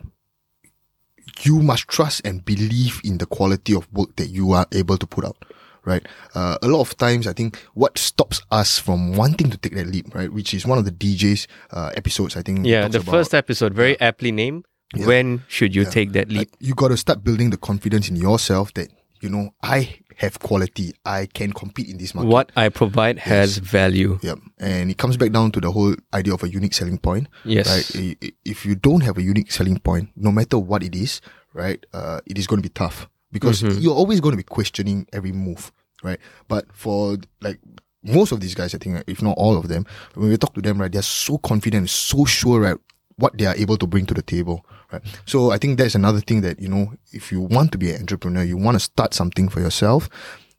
you 1.43 1.61
must 1.61 1.87
trust 1.87 2.21
and 2.25 2.43
believe 2.45 3.01
in 3.03 3.17
the 3.17 3.25
quality 3.25 3.73
of 3.75 3.91
work 3.93 4.15
that 4.15 4.27
you 4.29 4.51
are 4.51 4.67
able 4.71 4.97
to 4.97 5.07
put 5.07 5.25
out. 5.25 5.37
Right. 5.85 6.05
Uh, 6.35 6.57
a 6.61 6.67
lot 6.67 6.81
of 6.81 6.95
times, 6.97 7.25
I 7.25 7.33
think 7.33 7.57
what 7.73 7.97
stops 7.97 8.41
us 8.51 8.77
from 8.77 9.13
wanting 9.13 9.49
to 9.49 9.57
take 9.57 9.73
that 9.75 9.87
leap, 9.87 10.13
right, 10.13 10.31
which 10.31 10.53
is 10.53 10.65
one 10.67 10.77
of 10.77 10.85
the 10.85 10.91
DJ's 10.91 11.47
uh, 11.71 11.91
episodes. 11.95 12.35
I 12.35 12.41
think 12.41 12.65
Yeah, 12.65 12.87
the 12.89 12.99
about, 12.99 13.11
first 13.11 13.33
episode 13.33 13.73
very 13.73 13.99
aptly 13.99 14.31
named. 14.31 14.65
When 14.97 15.43
should 15.47 15.73
you 15.73 15.85
take 15.85 16.11
that 16.13 16.29
leap? 16.29 16.37
like, 16.37 16.49
you 16.59 16.75
got 16.75 16.89
to 16.89 16.97
start 16.97 17.23
building 17.23 17.49
the 17.49 17.57
confidence 17.57 18.09
in 18.09 18.17
yourself 18.17 18.73
that 18.73 18.89
you 19.21 19.29
know 19.29 19.51
I 19.63 19.99
have 20.17 20.39
quality, 20.39 20.93
I 21.05 21.27
can 21.27 21.53
compete 21.53 21.87
in 21.89 21.97
this 21.97 22.13
market. 22.13 22.29
What 22.29 22.51
I 22.55 22.69
provide 22.69 23.19
has 23.19 23.57
value. 23.57 24.19
Yep. 24.21 24.39
And 24.59 24.91
it 24.91 24.97
comes 24.97 25.15
back 25.17 25.31
down 25.31 25.51
to 25.53 25.61
the 25.61 25.71
whole 25.71 25.95
idea 26.13 26.33
of 26.33 26.43
a 26.43 26.49
unique 26.49 26.73
selling 26.73 26.97
point. 26.97 27.27
Yes. 27.45 27.67
Right. 27.95 28.17
If 28.43 28.65
you 28.65 28.75
don't 28.75 29.01
have 29.01 29.17
a 29.17 29.21
unique 29.21 29.51
selling 29.51 29.79
point, 29.79 30.09
no 30.15 30.31
matter 30.31 30.59
what 30.59 30.83
it 30.83 30.93
is, 30.93 31.21
right, 31.53 31.83
uh, 31.93 32.19
it 32.25 32.37
is 32.37 32.47
going 32.47 32.61
to 32.61 32.67
be 32.69 32.73
tough 32.73 33.07
because 33.31 33.61
Mm-hmm. 33.63 33.79
you're 33.79 33.95
always 33.95 34.19
going 34.19 34.33
to 34.33 34.37
be 34.37 34.43
questioning 34.43 35.07
every 35.13 35.31
move, 35.31 35.71
right? 36.03 36.19
But 36.47 36.65
for 36.73 37.17
like 37.41 37.59
most 38.03 38.31
of 38.31 38.39
these 38.41 38.55
guys, 38.55 38.75
I 38.75 38.77
think, 38.77 39.03
if 39.07 39.21
not 39.21 39.35
all 39.37 39.55
of 39.57 39.67
them, 39.67 39.85
when 40.15 40.29
we 40.29 40.37
talk 40.37 40.53
to 40.55 40.61
them, 40.61 40.81
right, 40.81 40.91
they're 40.91 41.01
so 41.01 41.37
confident, 41.37 41.89
so 41.89 42.25
sure, 42.25 42.59
right, 42.59 42.77
what 43.19 43.37
they 43.37 43.45
are 43.45 43.55
able 43.55 43.77
to 43.77 43.87
bring 43.87 44.05
to 44.07 44.13
the 44.13 44.21
table, 44.21 44.65
right? 44.91 45.01
So 45.25 45.51
I 45.51 45.57
think 45.57 45.77
that's 45.77 45.95
another 45.95 46.21
thing 46.21 46.41
that, 46.41 46.59
you 46.59 46.69
know, 46.69 46.93
if 47.11 47.31
you 47.31 47.41
want 47.41 47.71
to 47.73 47.77
be 47.77 47.91
an 47.91 48.01
entrepreneur, 48.01 48.43
you 48.43 48.57
want 48.57 48.75
to 48.75 48.79
start 48.79 49.13
something 49.13 49.49
for 49.49 49.59
yourself, 49.59 50.09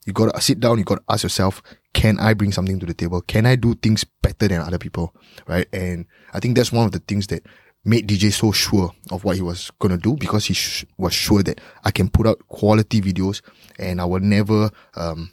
you 0.06 0.12
got 0.12 0.34
to 0.34 0.40
sit 0.40 0.60
down, 0.60 0.78
you 0.78 0.84
got 0.84 0.96
to 0.96 1.04
ask 1.08 1.22
yourself, 1.22 1.62
can 1.92 2.18
I 2.20 2.34
bring 2.34 2.52
something 2.52 2.78
to 2.78 2.86
the 2.86 2.94
table? 2.94 3.20
Can 3.22 3.46
I 3.46 3.56
do 3.56 3.74
things 3.74 4.04
better 4.04 4.48
than 4.48 4.60
other 4.60 4.78
people? 4.78 5.14
Right. 5.46 5.66
And 5.72 6.06
I 6.32 6.40
think 6.40 6.56
that's 6.56 6.72
one 6.72 6.86
of 6.86 6.92
the 6.92 7.00
things 7.00 7.26
that 7.28 7.44
made 7.84 8.08
DJ 8.08 8.32
so 8.32 8.52
sure 8.52 8.92
of 9.10 9.24
what 9.24 9.36
he 9.36 9.42
was 9.42 9.70
going 9.78 9.90
to 9.90 9.98
do 9.98 10.16
because 10.16 10.46
he 10.46 10.54
sh- 10.54 10.84
was 10.98 11.14
sure 11.14 11.42
that 11.42 11.60
I 11.84 11.90
can 11.90 12.10
put 12.10 12.26
out 12.26 12.46
quality 12.48 13.00
videos 13.00 13.40
and 13.78 14.00
I 14.00 14.04
will 14.04 14.20
never, 14.20 14.70
um, 14.94 15.30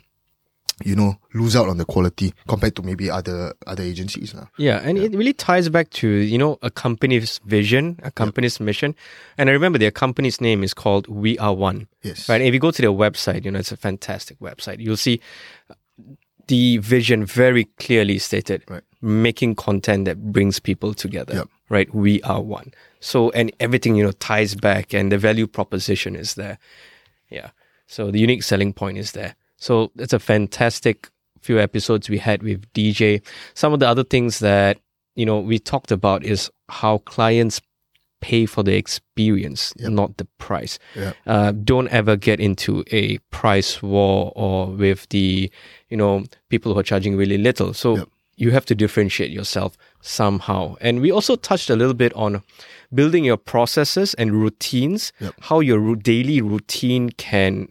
you 0.84 0.96
know, 0.96 1.18
lose 1.34 1.56
out 1.56 1.70
on 1.70 1.78
the 1.78 1.86
quality 1.86 2.34
compared 2.48 2.76
to 2.76 2.84
maybe 2.84 3.10
other 3.10 3.54
other 3.66 3.84
agencies. 3.84 4.36
Yeah, 4.58 4.80
and 4.84 4.98
it 4.98 5.14
really 5.14 5.34
ties 5.34 5.70
back 5.70 5.90
to 5.92 6.08
you 6.08 6.38
know 6.38 6.60
a 6.62 6.70
company's 6.70 7.40
vision, 7.46 8.00
a 8.04 8.12
company's 8.12 8.60
mission, 8.60 8.96
and 9.38 9.50
I 9.50 9.54
remember 9.54 9.80
their 9.80 9.92
company's 9.92 10.40
name 10.40 10.64
is 10.64 10.74
called 10.74 11.08
We 11.08 11.38
Are 11.40 11.54
One. 11.54 11.88
Yes. 12.04 12.30
Right. 12.30 12.42
And 12.42 12.48
if 12.48 12.54
you 12.54 12.60
go 12.60 12.72
to 12.72 12.82
their 12.82 12.92
website, 12.92 13.44
you 13.44 13.52
know 13.52 13.60
it's 13.60 13.72
a 13.72 13.78
fantastic 13.78 14.40
website. 14.40 14.80
You'll 14.80 14.98
see 14.98 15.20
the 16.48 16.78
vision 16.78 17.26
very 17.26 17.66
clearly 17.80 18.20
stated. 18.20 18.64
Right. 18.70 18.84
Making 19.02 19.56
content 19.56 20.06
that 20.06 20.32
brings 20.32 20.60
people 20.60 20.94
together. 20.94 21.36
Yep. 21.36 21.50
Right. 21.70 21.94
We 21.94 22.22
are 22.24 22.42
one. 22.42 22.74
So 23.00 23.32
and 23.32 23.52
everything 23.60 23.96
you 23.96 24.04
know 24.04 24.12
ties 24.12 24.54
back, 24.54 24.94
and 24.94 25.12
the 25.12 25.18
value 25.18 25.48
proposition 25.48 26.16
is 26.16 26.36
there. 26.36 26.60
Yeah. 27.30 27.50
So 27.88 28.12
the 28.12 28.20
unique 28.20 28.44
selling 28.44 28.74
point 28.74 28.98
is 29.00 29.14
there. 29.14 29.36
So 29.58 29.92
it's 29.98 30.14
a 30.14 30.20
fantastic 30.20 31.10
few 31.42 31.60
episodes 31.60 32.10
we 32.10 32.18
had 32.18 32.44
with 32.44 32.72
DJ. 32.74 33.22
Some 33.54 33.74
of 33.74 33.80
the 33.80 33.88
other 33.88 34.04
things 34.04 34.40
that, 34.40 34.80
you 35.16 35.26
know, 35.26 35.40
we 35.40 35.60
talked 35.60 35.92
about 35.92 36.24
is 36.24 36.50
how 36.70 37.00
clients 37.00 37.62
pay 38.22 38.46
for 38.48 38.64
the 38.64 38.76
experience, 38.76 39.74
Yep. 39.78 39.92
not 39.92 40.18
the 40.18 40.26
price. 40.40 40.80
Yeah. 40.96 41.14
Uh, 41.28 41.52
don't 41.52 41.88
ever 41.90 42.16
get 42.16 42.40
into 42.40 42.84
a 42.92 43.20
price 43.32 43.82
war 43.84 44.32
or 44.36 44.68
with 44.68 45.08
the, 45.10 45.52
you 45.90 45.98
know, 45.98 46.24
people 46.50 46.74
who 46.74 46.80
are 46.80 46.84
charging 46.84 47.16
really 47.16 47.38
little. 47.38 47.74
So 47.74 47.98
Yep. 47.98 48.10
you 48.36 48.52
have 48.52 48.66
to 48.66 48.76
differentiate 48.76 49.30
yourself 49.32 49.78
somehow. 50.02 50.76
And 50.82 51.00
we 51.02 51.12
also 51.12 51.36
touched 51.36 51.70
a 51.70 51.76
little 51.76 51.94
bit 51.94 52.12
on 52.14 52.42
building 52.94 53.24
your 53.24 53.38
processes 53.38 54.14
and 54.16 54.32
routines, 54.34 55.14
Yep. 55.20 55.34
how 55.42 55.60
your 55.60 55.96
daily 55.96 56.42
routine 56.42 57.10
can 57.12 57.68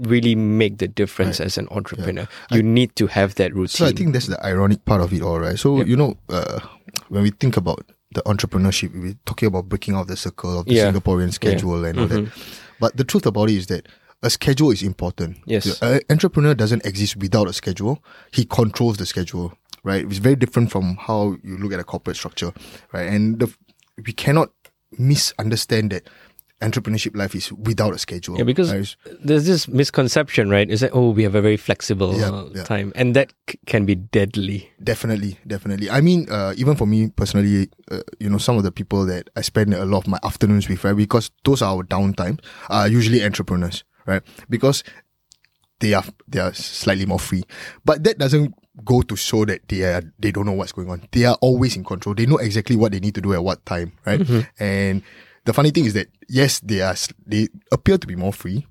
really 0.00 0.34
make 0.34 0.78
the 0.78 0.88
difference 0.88 1.40
as 1.40 1.58
an 1.58 1.68
entrepreneur. 1.70 2.26
You 2.50 2.62
need 2.62 2.96
to 2.96 3.06
have 3.06 3.34
that 3.36 3.54
routine. 3.54 3.68
So 3.68 3.86
I 3.86 3.92
think 3.92 4.12
that's 4.12 4.26
the 4.26 4.44
ironic 4.44 4.84
part 4.84 5.00
of 5.00 5.12
it 5.12 5.22
all, 5.22 5.38
right? 5.38 5.58
So 5.58 5.82
you 5.82 5.96
know, 5.96 6.16
uh, 6.28 6.60
when 7.08 7.22
we 7.22 7.30
think 7.30 7.56
about 7.56 7.84
the 8.14 8.22
entrepreneurship, 8.22 8.92
we're 9.00 9.16
talking 9.26 9.46
about 9.46 9.68
breaking 9.68 9.94
out 9.94 10.08
the 10.08 10.16
circle 10.16 10.58
of 10.58 10.66
the 10.66 10.74
Yeah. 10.74 10.90
Singaporean 10.90 11.32
schedule 11.32 11.84
and 11.84 12.00
all 12.00 12.06
that. 12.06 12.32
But 12.80 12.96
the 12.96 13.04
truth 13.04 13.26
about 13.26 13.50
it 13.50 13.56
is 13.56 13.66
that 13.66 13.86
a 14.22 14.30
schedule 14.30 14.70
is 14.70 14.82
important. 14.82 15.38
Yes. 15.46 15.80
An 15.82 16.00
entrepreneur 16.10 16.54
doesn't 16.54 16.84
exist 16.84 17.16
without 17.16 17.48
a 17.48 17.52
schedule. 17.52 18.02
He 18.32 18.44
controls 18.44 18.96
the 18.96 19.06
schedule, 19.06 19.52
right? 19.84 20.04
It's 20.04 20.18
very 20.18 20.36
different 20.36 20.70
from 20.70 20.96
how 20.96 21.36
you 21.42 21.56
look 21.58 21.72
at 21.72 21.80
a 21.80 21.84
corporate 21.84 22.16
structure, 22.16 22.52
right? 22.92 23.06
And 23.08 23.38
the, 23.38 23.54
we 24.04 24.12
cannot 24.12 24.50
misunderstand 24.98 25.92
that 25.92 26.08
entrepreneurship 26.60 27.16
life 27.16 27.34
is 27.34 27.52
without 27.52 27.94
a 27.94 27.98
schedule. 27.98 28.36
Yeah, 28.36 28.44
because 28.44 28.72
right? 28.72 28.96
there's 29.24 29.46
this 29.46 29.66
misconception, 29.66 30.50
right? 30.50 30.68
Is 30.70 30.80
that 30.80 30.90
oh, 30.92 31.10
we 31.10 31.22
have 31.22 31.34
a 31.34 31.40
very 31.40 31.56
flexible 31.56 32.14
Yeah, 32.18 32.44
yeah. 32.54 32.64
time, 32.64 32.92
and 32.94 33.16
that 33.16 33.32
c- 33.48 33.58
can 33.66 33.86
be 33.86 33.94
deadly. 33.94 34.70
Definitely, 34.82 35.38
definitely. 35.46 35.90
I 35.90 36.00
mean, 36.00 36.26
uh, 36.30 36.54
even 36.56 36.76
for 36.76 36.86
me 36.86 37.08
personally, 37.08 37.70
uh, 37.90 38.00
you 38.18 38.28
know, 38.28 38.38
some 38.38 38.56
of 38.58 38.62
the 38.62 38.72
people 38.72 39.06
that 39.06 39.30
I 39.36 39.40
spend 39.40 39.72
a 39.74 39.84
lot 39.84 39.98
of 39.98 40.08
my 40.08 40.18
afternoons 40.22 40.68
with, 40.68 40.84
right? 40.84 40.96
Because 40.96 41.30
those 41.44 41.62
are 41.62 41.74
our 41.74 41.82
downtime, 41.82 42.40
are 42.68 42.88
usually 42.88 43.24
entrepreneurs, 43.24 43.84
right? 44.06 44.22
Because 44.48 44.84
they 45.80 45.94
are 45.94 46.04
they 46.28 46.40
are 46.40 46.52
slightly 46.52 47.06
more 47.06 47.18
free, 47.18 47.42
but 47.84 48.04
that 48.04 48.18
doesn't 48.18 48.54
go 48.84 49.02
to 49.02 49.16
show 49.16 49.44
that 49.44 49.66
they 49.68 49.82
are 49.82 50.02
they 50.18 50.30
don't 50.30 50.44
know 50.46 50.52
what's 50.52 50.72
going 50.72 50.90
on. 50.90 51.08
They 51.12 51.24
are 51.24 51.36
always 51.40 51.74
in 51.76 51.84
control. 51.84 52.14
They 52.14 52.26
know 52.26 52.36
exactly 52.36 52.76
what 52.76 52.92
they 52.92 53.00
need 53.00 53.14
to 53.14 53.20
do 53.22 53.32
at 53.32 53.42
what 53.42 53.64
time, 53.64 53.92
right? 54.04 54.20
And 54.58 55.02
the 55.50 55.54
funny 55.54 55.70
thing 55.70 55.84
is 55.86 55.94
that 55.94 56.06
yes, 56.28 56.60
they 56.60 56.80
are 56.80 56.94
they 57.26 57.48
appear 57.72 57.98
to 57.98 58.06
be 58.06 58.14
more 58.14 58.32
free, 58.32 58.66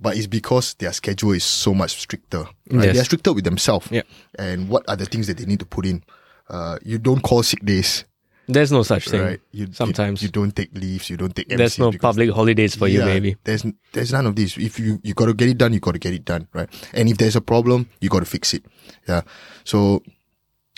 but 0.00 0.16
it's 0.16 0.26
because 0.26 0.74
their 0.80 0.92
schedule 0.92 1.32
is 1.32 1.44
so 1.44 1.74
much 1.74 1.92
stricter. 2.00 2.44
Right? 2.70 2.84
Yes. 2.86 2.94
They 2.94 3.00
are 3.00 3.04
stricter 3.04 3.32
with 3.34 3.44
themselves. 3.44 3.86
Yeah. 3.90 4.02
And 4.38 4.68
what 4.68 4.82
are 4.88 4.96
the 4.96 5.04
things 5.06 5.26
that 5.26 5.36
they 5.38 5.44
need 5.44 5.60
to 5.60 5.66
put 5.66 5.84
in? 5.86 6.02
Uh, 6.48 6.78
you 6.82 6.98
don't 6.98 7.20
call 7.22 7.42
sick 7.42 7.64
days, 7.64 8.04
There's 8.48 8.70
no 8.70 8.82
such 8.84 9.08
thing. 9.08 9.20
right? 9.20 9.40
You, 9.50 9.66
you- 9.66 9.72
Sometimes 9.72 10.22
you, 10.22 10.28
don't 10.30 10.54
take 10.54 10.70
leaves. 10.78 11.10
You 11.10 11.16
don't 11.16 11.34
take. 11.34 11.48
there's 11.48 11.78
no 11.78 11.90
public 11.92 12.30
holidays 12.30 12.76
for 12.76 12.86
you, 12.88 13.00
Yeah, 13.00 13.06
maybe. 13.12 13.36
There's 13.44 13.64
there's 13.92 14.12
none 14.12 14.26
of 14.26 14.34
this. 14.36 14.56
If 14.56 14.78
you 14.78 15.00
you 15.02 15.12
got 15.14 15.26
to 15.26 15.34
get 15.34 15.48
it 15.48 15.58
done, 15.58 15.72
you 15.74 15.80
got 15.80 15.92
to 15.98 15.98
get 15.98 16.14
it 16.14 16.24
done, 16.24 16.46
right? 16.54 16.68
And 16.94 17.08
if 17.10 17.16
there's 17.18 17.36
a 17.36 17.40
problem, 17.42 17.88
you 18.00 18.08
got 18.08 18.20
to 18.20 18.30
fix 18.30 18.54
it. 18.54 18.62
Yeah. 19.08 19.22
So, 19.64 20.02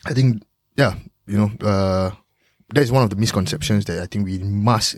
I 0.09 0.15
think 0.15 0.43
yeah, 0.81 0.95
you 1.27 1.37
know, 1.37 1.51
uh, 1.61 2.11
that 2.75 2.83
is 2.83 2.91
one 2.93 3.03
of 3.05 3.11
the 3.11 3.17
misconceptions 3.17 3.85
that 3.87 4.01
I 4.03 4.07
think 4.07 4.25
we 4.25 4.39
must 4.39 4.97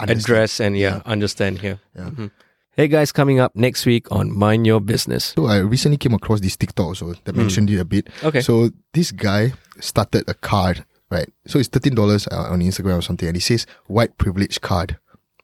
understand. 0.00 0.20
Address 0.20 0.60
and 0.60 0.76
yeah, 0.78 1.02
understand 1.06 1.58
here. 1.58 1.80
Yeah. 1.96 2.10
Mhm. 2.10 2.30
Hey 2.76 2.86
guys, 2.86 3.10
coming 3.10 3.40
up 3.40 3.56
next 3.56 3.86
week 3.86 4.06
on 4.12 4.30
Mind 4.36 4.64
Your 4.66 4.80
Business. 4.80 5.32
So 5.36 5.46
I 5.46 5.58
recently 5.58 5.98
came 5.98 6.14
across 6.14 6.40
this 6.40 6.56
TikTok 6.56 6.86
also 6.86 7.14
that 7.24 7.34
mentioned 7.34 7.70
it 7.70 7.78
a 7.80 7.84
bit. 7.84 8.08
Hmm. 8.20 8.26
Okay. 8.28 8.40
So 8.40 8.70
this 8.92 9.10
guy 9.10 9.52
started 9.80 10.28
a 10.28 10.34
card, 10.34 10.84
right? 11.10 11.28
So 11.46 11.58
it's 11.58 11.68
thirteen 11.68 11.94
dollars 11.96 12.28
on 12.28 12.60
Instagram 12.60 12.98
or 12.98 13.02
something, 13.02 13.26
and 13.26 13.36
it 13.36 13.42
says 13.42 13.66
white 13.86 14.16
privilege 14.18 14.60
card. 14.60 14.96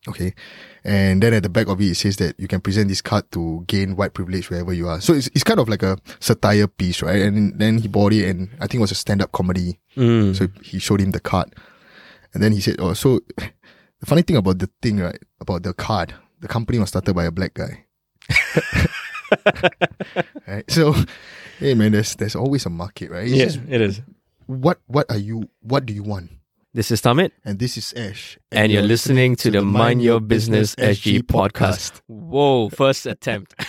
Okay, 0.07 0.35
and 0.85 1.23
then 1.23 1.33
at 1.33 1.43
the 1.43 1.49
back 1.49 1.67
of 1.67 1.81
it, 1.81 1.87
it 1.87 1.95
says 1.97 2.19
that 2.19 2.39
you 2.39 2.47
can 2.47 2.61
present 2.61 2.89
this 2.89 3.01
card 3.01 3.25
to 3.33 3.65
gain 3.67 3.97
white 3.97 4.13
privilege 4.13 4.51
wherever 4.51 4.71
you 4.71 4.87
are. 4.87 5.01
So 5.01 5.15
it's, 5.15 5.29
it's 5.35 5.43
kind 5.43 5.59
of 5.59 5.67
like 5.67 5.83
a 5.83 5.97
satire 6.21 6.67
piece, 6.69 7.01
right? 7.01 7.23
And 7.23 7.59
then 7.59 7.79
he 7.79 7.89
bought 7.89 8.13
it, 8.13 8.29
and 8.29 8.51
I 8.61 8.67
think 8.67 8.75
it 8.75 8.81
was 8.81 8.93
a 8.93 8.97
stand 8.97 9.23
up 9.23 9.33
comedy. 9.33 9.81
Mm. 9.97 10.37
So 10.37 10.49
he 10.63 10.79
showed 10.79 11.01
him 11.01 11.13
the 11.13 11.21
card, 11.21 11.55
and 12.35 12.43
then 12.43 12.53
he 12.53 12.61
said, 12.61 12.77
"Oh, 12.81 12.93
so 12.93 13.21
the 14.05 14.11
funny 14.11 14.23
thing 14.23 14.37
about 14.37 14.59
the 14.59 14.69
thing, 14.83 14.99
right? 15.01 15.19
About 15.41 15.63
the 15.63 15.73
card, 15.73 16.15
the 16.41 16.49
company 16.49 16.79
was 16.79 16.91
started 16.91 17.15
by 17.15 17.25
a 17.25 17.31
black 17.33 17.55
guy." 17.55 17.85
right? 20.47 20.71
So, 20.71 20.95
hey 21.59 21.75
man, 21.75 21.93
there's 21.93 22.15
there's 22.17 22.37
always 22.37 22.67
a 22.67 22.71
market, 22.71 23.11
right? 23.11 23.25
It's 23.27 23.33
Yeah, 23.35 23.45
just, 23.47 23.61
it 23.69 23.81
is. 23.81 24.03
what 24.47 24.79
what 24.87 25.11
are 25.11 25.19
you? 25.19 25.49
What 25.63 25.87
do 25.87 25.95
you 25.95 26.03
want? 26.03 26.31
This 26.75 26.91
is 26.91 27.01
Tahmid, 27.01 27.31
And 27.45 27.59
this 27.59 27.77
is 27.79 27.93
Ash, 27.95 28.37
and 28.51 28.73
you're 28.73 28.83
listening 28.83 29.37
to 29.37 29.51
the 29.51 29.63
Mind 29.63 30.03
Your 30.03 30.21
Business 30.21 30.75
SG 30.75 31.23
podcast. 31.23 32.01
Whoa, 32.09 32.69
first 32.69 33.07
attempt. 33.07 33.55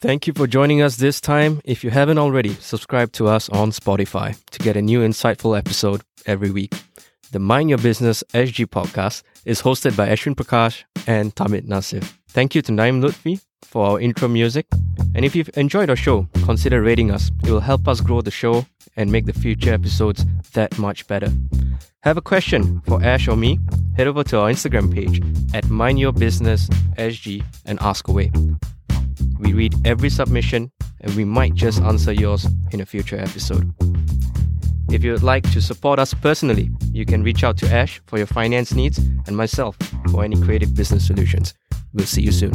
Thank 0.00 0.26
you 0.26 0.32
for 0.32 0.48
joining 0.48 0.82
us 0.82 0.96
this 0.96 1.20
time. 1.20 1.60
If 1.64 1.84
you 1.84 1.90
haven't 1.90 2.18
already, 2.18 2.54
subscribe 2.54 3.12
to 3.12 3.28
us 3.28 3.48
on 3.50 3.70
Spotify 3.70 4.34
to 4.50 4.58
get 4.58 4.76
a 4.76 4.82
new 4.82 5.00
insightful 5.00 5.56
episode 5.56 6.02
every 6.26 6.50
week. 6.50 6.74
The 7.32 7.38
Mind 7.38 7.70
Your 7.70 7.78
Business 7.78 8.22
SG 8.34 8.66
podcast 8.66 9.22
is 9.46 9.62
hosted 9.62 9.96
by 9.96 10.06
Arshvyn 10.06 10.34
Prakas 10.34 10.84
and 11.06 11.34
Tahmid 11.34 11.66
Nasif. 11.66 12.04
Thank 12.28 12.54
you 12.54 12.60
to 12.60 12.72
Naim 12.72 13.00
Lutfi 13.00 13.40
for 13.62 13.86
our 13.86 14.00
intro 14.00 14.28
music. 14.28 14.66
And 15.14 15.24
if 15.24 15.34
you've 15.34 15.48
enjoyed 15.56 15.88
our 15.88 15.96
show, 15.96 16.28
consider 16.44 16.82
rating 16.82 17.10
us. 17.10 17.30
It 17.42 17.50
will 17.50 17.60
help 17.60 17.88
us 17.88 18.02
grow 18.02 18.20
the 18.20 18.30
show 18.30 18.66
and 18.96 19.10
make 19.10 19.24
the 19.24 19.32
future 19.32 19.72
episodes 19.72 20.26
that 20.52 20.78
much 20.78 21.06
better. 21.06 21.32
Have 22.02 22.18
a 22.18 22.20
question 22.20 22.82
for 22.82 23.02
Ash 23.02 23.26
or 23.28 23.36
me? 23.38 23.58
Head 23.96 24.08
over 24.08 24.24
to 24.24 24.38
our 24.40 24.50
Instagram 24.50 24.92
page 24.92 25.22
at 25.54 25.70
Mind 25.70 25.98
Your 25.98 26.12
Business 26.12 26.68
SG 26.98 27.42
and 27.64 27.80
ask 27.80 28.08
away. 28.08 28.30
We 29.38 29.54
read 29.54 29.74
every 29.86 30.10
submission 30.10 30.70
and 31.00 31.14
we 31.14 31.24
might 31.24 31.54
just 31.54 31.80
answer 31.80 32.12
yours 32.12 32.46
in 32.72 32.82
a 32.82 32.84
future 32.84 33.16
episode. 33.16 33.72
If 34.92 35.02
you 35.02 35.12
would 35.12 35.22
like 35.22 35.50
to 35.52 35.62
support 35.62 35.98
us 35.98 36.12
personally, 36.12 36.70
you 36.92 37.06
can 37.06 37.22
reach 37.22 37.44
out 37.44 37.56
to 37.58 37.72
Ash 37.72 38.02
for 38.06 38.18
your 38.18 38.26
finance 38.26 38.74
needs 38.74 38.98
and 39.26 39.34
myself 39.34 39.74
for 40.10 40.22
any 40.22 40.38
creative 40.38 40.74
business 40.74 41.06
solutions. 41.06 41.54
We'll 41.94 42.04
see 42.04 42.20
you 42.20 42.30
soon. 42.30 42.52